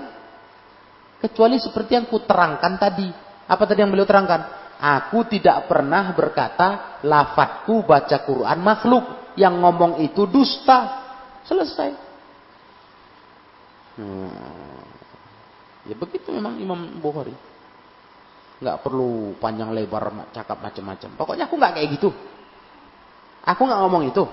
Kecuali 1.24 1.56
seperti 1.56 1.96
yang 1.96 2.04
ku 2.04 2.20
terangkan 2.20 2.76
tadi. 2.76 3.08
Apa 3.48 3.64
tadi 3.64 3.80
yang 3.80 3.92
beliau 3.92 4.08
terangkan? 4.08 4.44
Aku 4.80 5.28
tidak 5.28 5.68
pernah 5.68 6.16
berkata 6.16 6.89
lafadku 7.04 7.84
baca 7.84 8.16
Quran 8.24 8.58
makhluk. 8.60 9.04
Yang 9.38 9.54
ngomong 9.62 9.92
itu 10.02 10.26
dusta. 10.26 11.00
Selesai. 11.46 11.94
Hmm. 13.96 14.84
Ya 15.88 15.94
begitu 15.96 16.28
memang 16.30 16.60
Imam 16.60 17.00
Bukhari. 17.00 17.32
Nggak 18.60 18.84
perlu 18.84 19.34
panjang 19.40 19.72
lebar 19.72 20.12
cakap 20.36 20.60
macam-macam. 20.60 21.10
Pokoknya 21.16 21.48
aku 21.48 21.54
nggak 21.56 21.72
kayak 21.80 21.88
gitu. 21.96 22.10
Aku 23.44 23.64
nggak 23.64 23.80
ngomong 23.80 24.04
itu. 24.12 24.24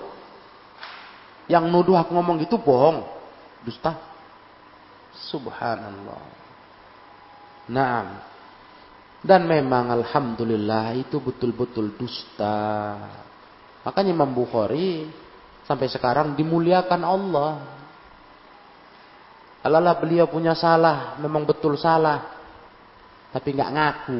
Yang 1.48 1.64
nuduh 1.72 1.96
aku 1.96 2.12
ngomong 2.12 2.36
gitu 2.44 2.60
bohong. 2.60 3.08
Dusta. 3.64 3.96
Subhanallah. 5.32 6.22
Nah, 7.72 8.27
dan 9.18 9.50
memang 9.50 9.90
alhamdulillah 9.90 10.94
itu 10.94 11.18
betul-betul 11.18 11.98
dusta. 11.98 12.94
Makanya 13.82 14.14
Imam 14.14 14.30
Bukhari 14.30 15.10
sampai 15.66 15.90
sekarang 15.90 16.38
dimuliakan 16.38 17.02
Allah. 17.02 17.52
Alalah 19.66 19.98
beliau 19.98 20.30
punya 20.30 20.54
salah, 20.54 21.18
memang 21.18 21.42
betul 21.42 21.74
salah. 21.74 22.38
Tapi 23.34 23.48
nggak 23.52 23.72
ngaku. 23.74 24.18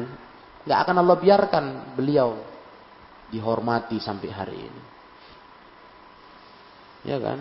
nggak 0.67 0.79
akan 0.85 0.95
Allah 0.99 1.17
biarkan 1.17 1.65
beliau 1.95 2.35
dihormati 3.31 3.97
sampai 4.03 4.29
hari 4.29 4.57
ini. 4.59 4.83
Ya 7.07 7.17
kan? 7.17 7.39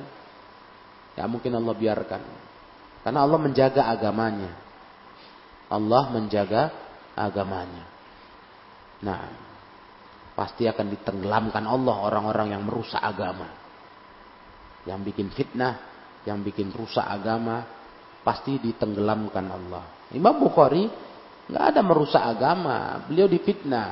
Gak 1.19 1.27
mungkin 1.27 1.51
Allah 1.59 1.75
biarkan. 1.75 2.23
Karena 3.03 3.21
Allah 3.27 3.39
menjaga 3.43 3.91
agamanya. 3.91 4.55
Allah 5.67 6.15
menjaga 6.15 6.71
agamanya. 7.19 7.85
Nah, 9.03 9.21
pasti 10.39 10.71
akan 10.71 10.87
ditenggelamkan 10.95 11.66
Allah 11.66 11.97
orang-orang 12.07 12.55
yang 12.55 12.62
merusak 12.62 13.03
agama. 13.03 13.51
Yang 14.87 15.01
bikin 15.12 15.29
fitnah, 15.35 15.75
yang 16.23 16.43
bikin 16.47 16.71
rusak 16.71 17.03
agama, 17.03 17.66
pasti 18.23 18.59
ditenggelamkan 18.62 19.47
Allah. 19.51 19.85
Imam 20.14 20.39
Bukhari 20.39 20.87
nggak 21.49 21.64
ada 21.75 21.81
merusak 21.83 22.23
agama, 22.23 23.07
beliau 23.07 23.27
difitnah. 23.27 23.91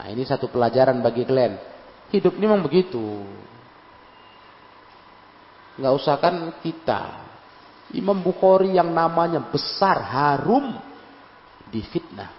Nah, 0.00 0.06
ini 0.08 0.24
satu 0.24 0.48
pelajaran 0.48 1.04
bagi 1.04 1.28
kalian. 1.28 1.54
Hidup 2.10 2.34
ini 2.40 2.44
memang 2.48 2.64
begitu. 2.64 3.00
Nggak 5.76 5.94
usah 5.96 6.16
kan 6.16 6.34
kita. 6.64 7.02
Imam 7.94 8.18
Bukhari 8.22 8.74
yang 8.74 8.90
namanya 8.94 9.50
besar, 9.50 9.98
harum, 10.00 10.89
difitnah. 11.70 12.30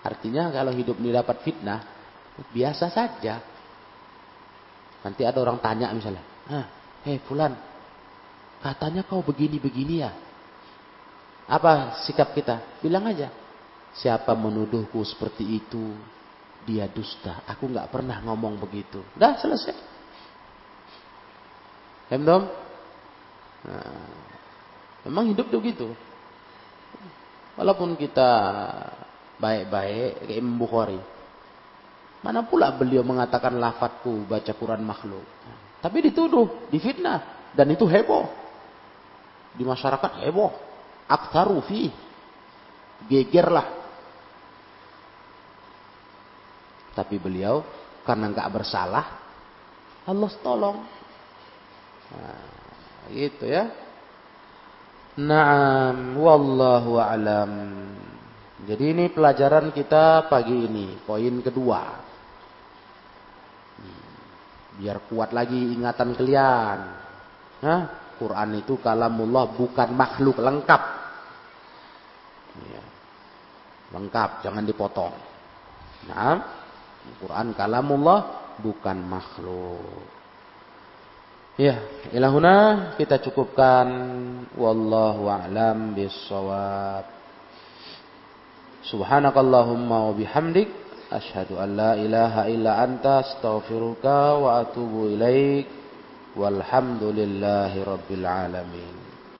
Artinya 0.00 0.48
kalau 0.48 0.72
hidup 0.72 0.96
ini 0.96 1.12
dapat 1.12 1.44
fitnah, 1.44 1.84
biasa 2.50 2.88
saja. 2.88 3.44
Nanti 5.00 5.22
ada 5.24 5.40
orang 5.40 5.60
tanya 5.60 5.92
misalnya, 5.92 6.24
ah, 6.48 6.66
hei 7.04 7.20
fulan, 7.24 7.56
katanya 8.60 9.04
kau 9.04 9.20
begini-begini 9.24 9.94
ya. 10.00 10.12
Apa 11.48 12.00
sikap 12.04 12.32
kita? 12.36 12.80
Bilang 12.80 13.08
aja, 13.08 13.32
siapa 13.96 14.32
menuduhku 14.36 15.00
seperti 15.04 15.44
itu, 15.44 15.96
dia 16.68 16.88
dusta. 16.88 17.44
Aku 17.48 17.68
nggak 17.68 17.88
pernah 17.88 18.20
ngomong 18.24 18.60
begitu. 18.60 19.00
Dah 19.16 19.36
selesai. 19.40 19.76
Emdom? 22.10 22.46
Nah, 23.60 24.08
memang 25.08 25.30
hidup 25.30 25.48
begitu. 25.48 25.90
Walaupun 27.60 27.92
kita 28.00 28.30
baik-baik 29.36 30.24
kayak 30.24 30.38
Imam 30.40 30.56
Bukhari. 30.56 30.96
Mana 32.24 32.44
pula 32.48 32.72
beliau 32.72 33.04
mengatakan 33.04 33.52
lafadku 33.60 34.24
baca 34.24 34.52
Quran 34.56 34.80
makhluk. 34.80 35.24
Tapi 35.84 36.08
dituduh, 36.08 36.68
difitnah. 36.72 37.52
Dan 37.52 37.76
itu 37.76 37.84
heboh. 37.84 38.28
Di 39.56 39.64
masyarakat 39.64 40.24
heboh. 40.24 40.52
Aktaru 41.04 41.60
fi. 41.68 41.92
Gegerlah. 43.08 43.68
Tapi 46.96 47.16
beliau 47.20 47.64
karena 48.04 48.32
nggak 48.32 48.50
bersalah, 48.52 49.06
Allah 50.08 50.32
tolong. 50.40 50.78
Nah, 52.10 52.44
gitu 53.12 53.44
ya. 53.46 53.68
Naam, 55.20 56.16
wallahu 56.16 56.96
alam. 56.96 57.52
Jadi 58.64 58.84
ini 58.92 59.04
pelajaran 59.12 59.72
kita 59.74 60.30
pagi 60.32 60.64
ini, 60.64 60.96
poin 61.04 61.44
kedua. 61.44 61.82
Biar 64.80 64.96
kuat 65.12 65.36
lagi 65.36 65.76
ingatan 65.76 66.16
kalian. 66.16 66.78
Hah? 67.60 67.80
Quran 68.16 68.64
itu 68.64 68.80
kalamullah 68.80 69.48
bukan 69.52 69.88
makhluk 69.92 70.40
lengkap. 70.40 70.82
Ya. 72.68 72.84
Lengkap, 73.96 74.44
jangan 74.44 74.64
dipotong. 74.64 75.12
Nah, 76.08 76.36
Quran 77.20 77.52
kalamullah 77.56 78.20
bukan 78.60 78.96
makhluk. 79.04 80.19
Ya, 81.60 81.76
ilahuna 82.16 82.96
kita 82.96 83.20
cukupkan. 83.20 83.84
Wallahu 84.56 85.28
a'lam 85.28 85.92
bissawab. 85.92 87.04
Subhanakallahumma 88.88 90.08
wa 90.08 90.16
bihamdik 90.16 90.72
asyhadu 91.12 91.60
an 91.60 91.76
la 91.76 91.92
ilaha 92.00 92.48
illa 92.48 92.80
anta 92.80 93.20
astaghfiruka 93.20 94.40
wa 94.40 94.64
atubu 94.64 95.12
ilaik. 95.12 95.68
Walhamdulillahi 96.32 97.84
alamin 98.24 99.09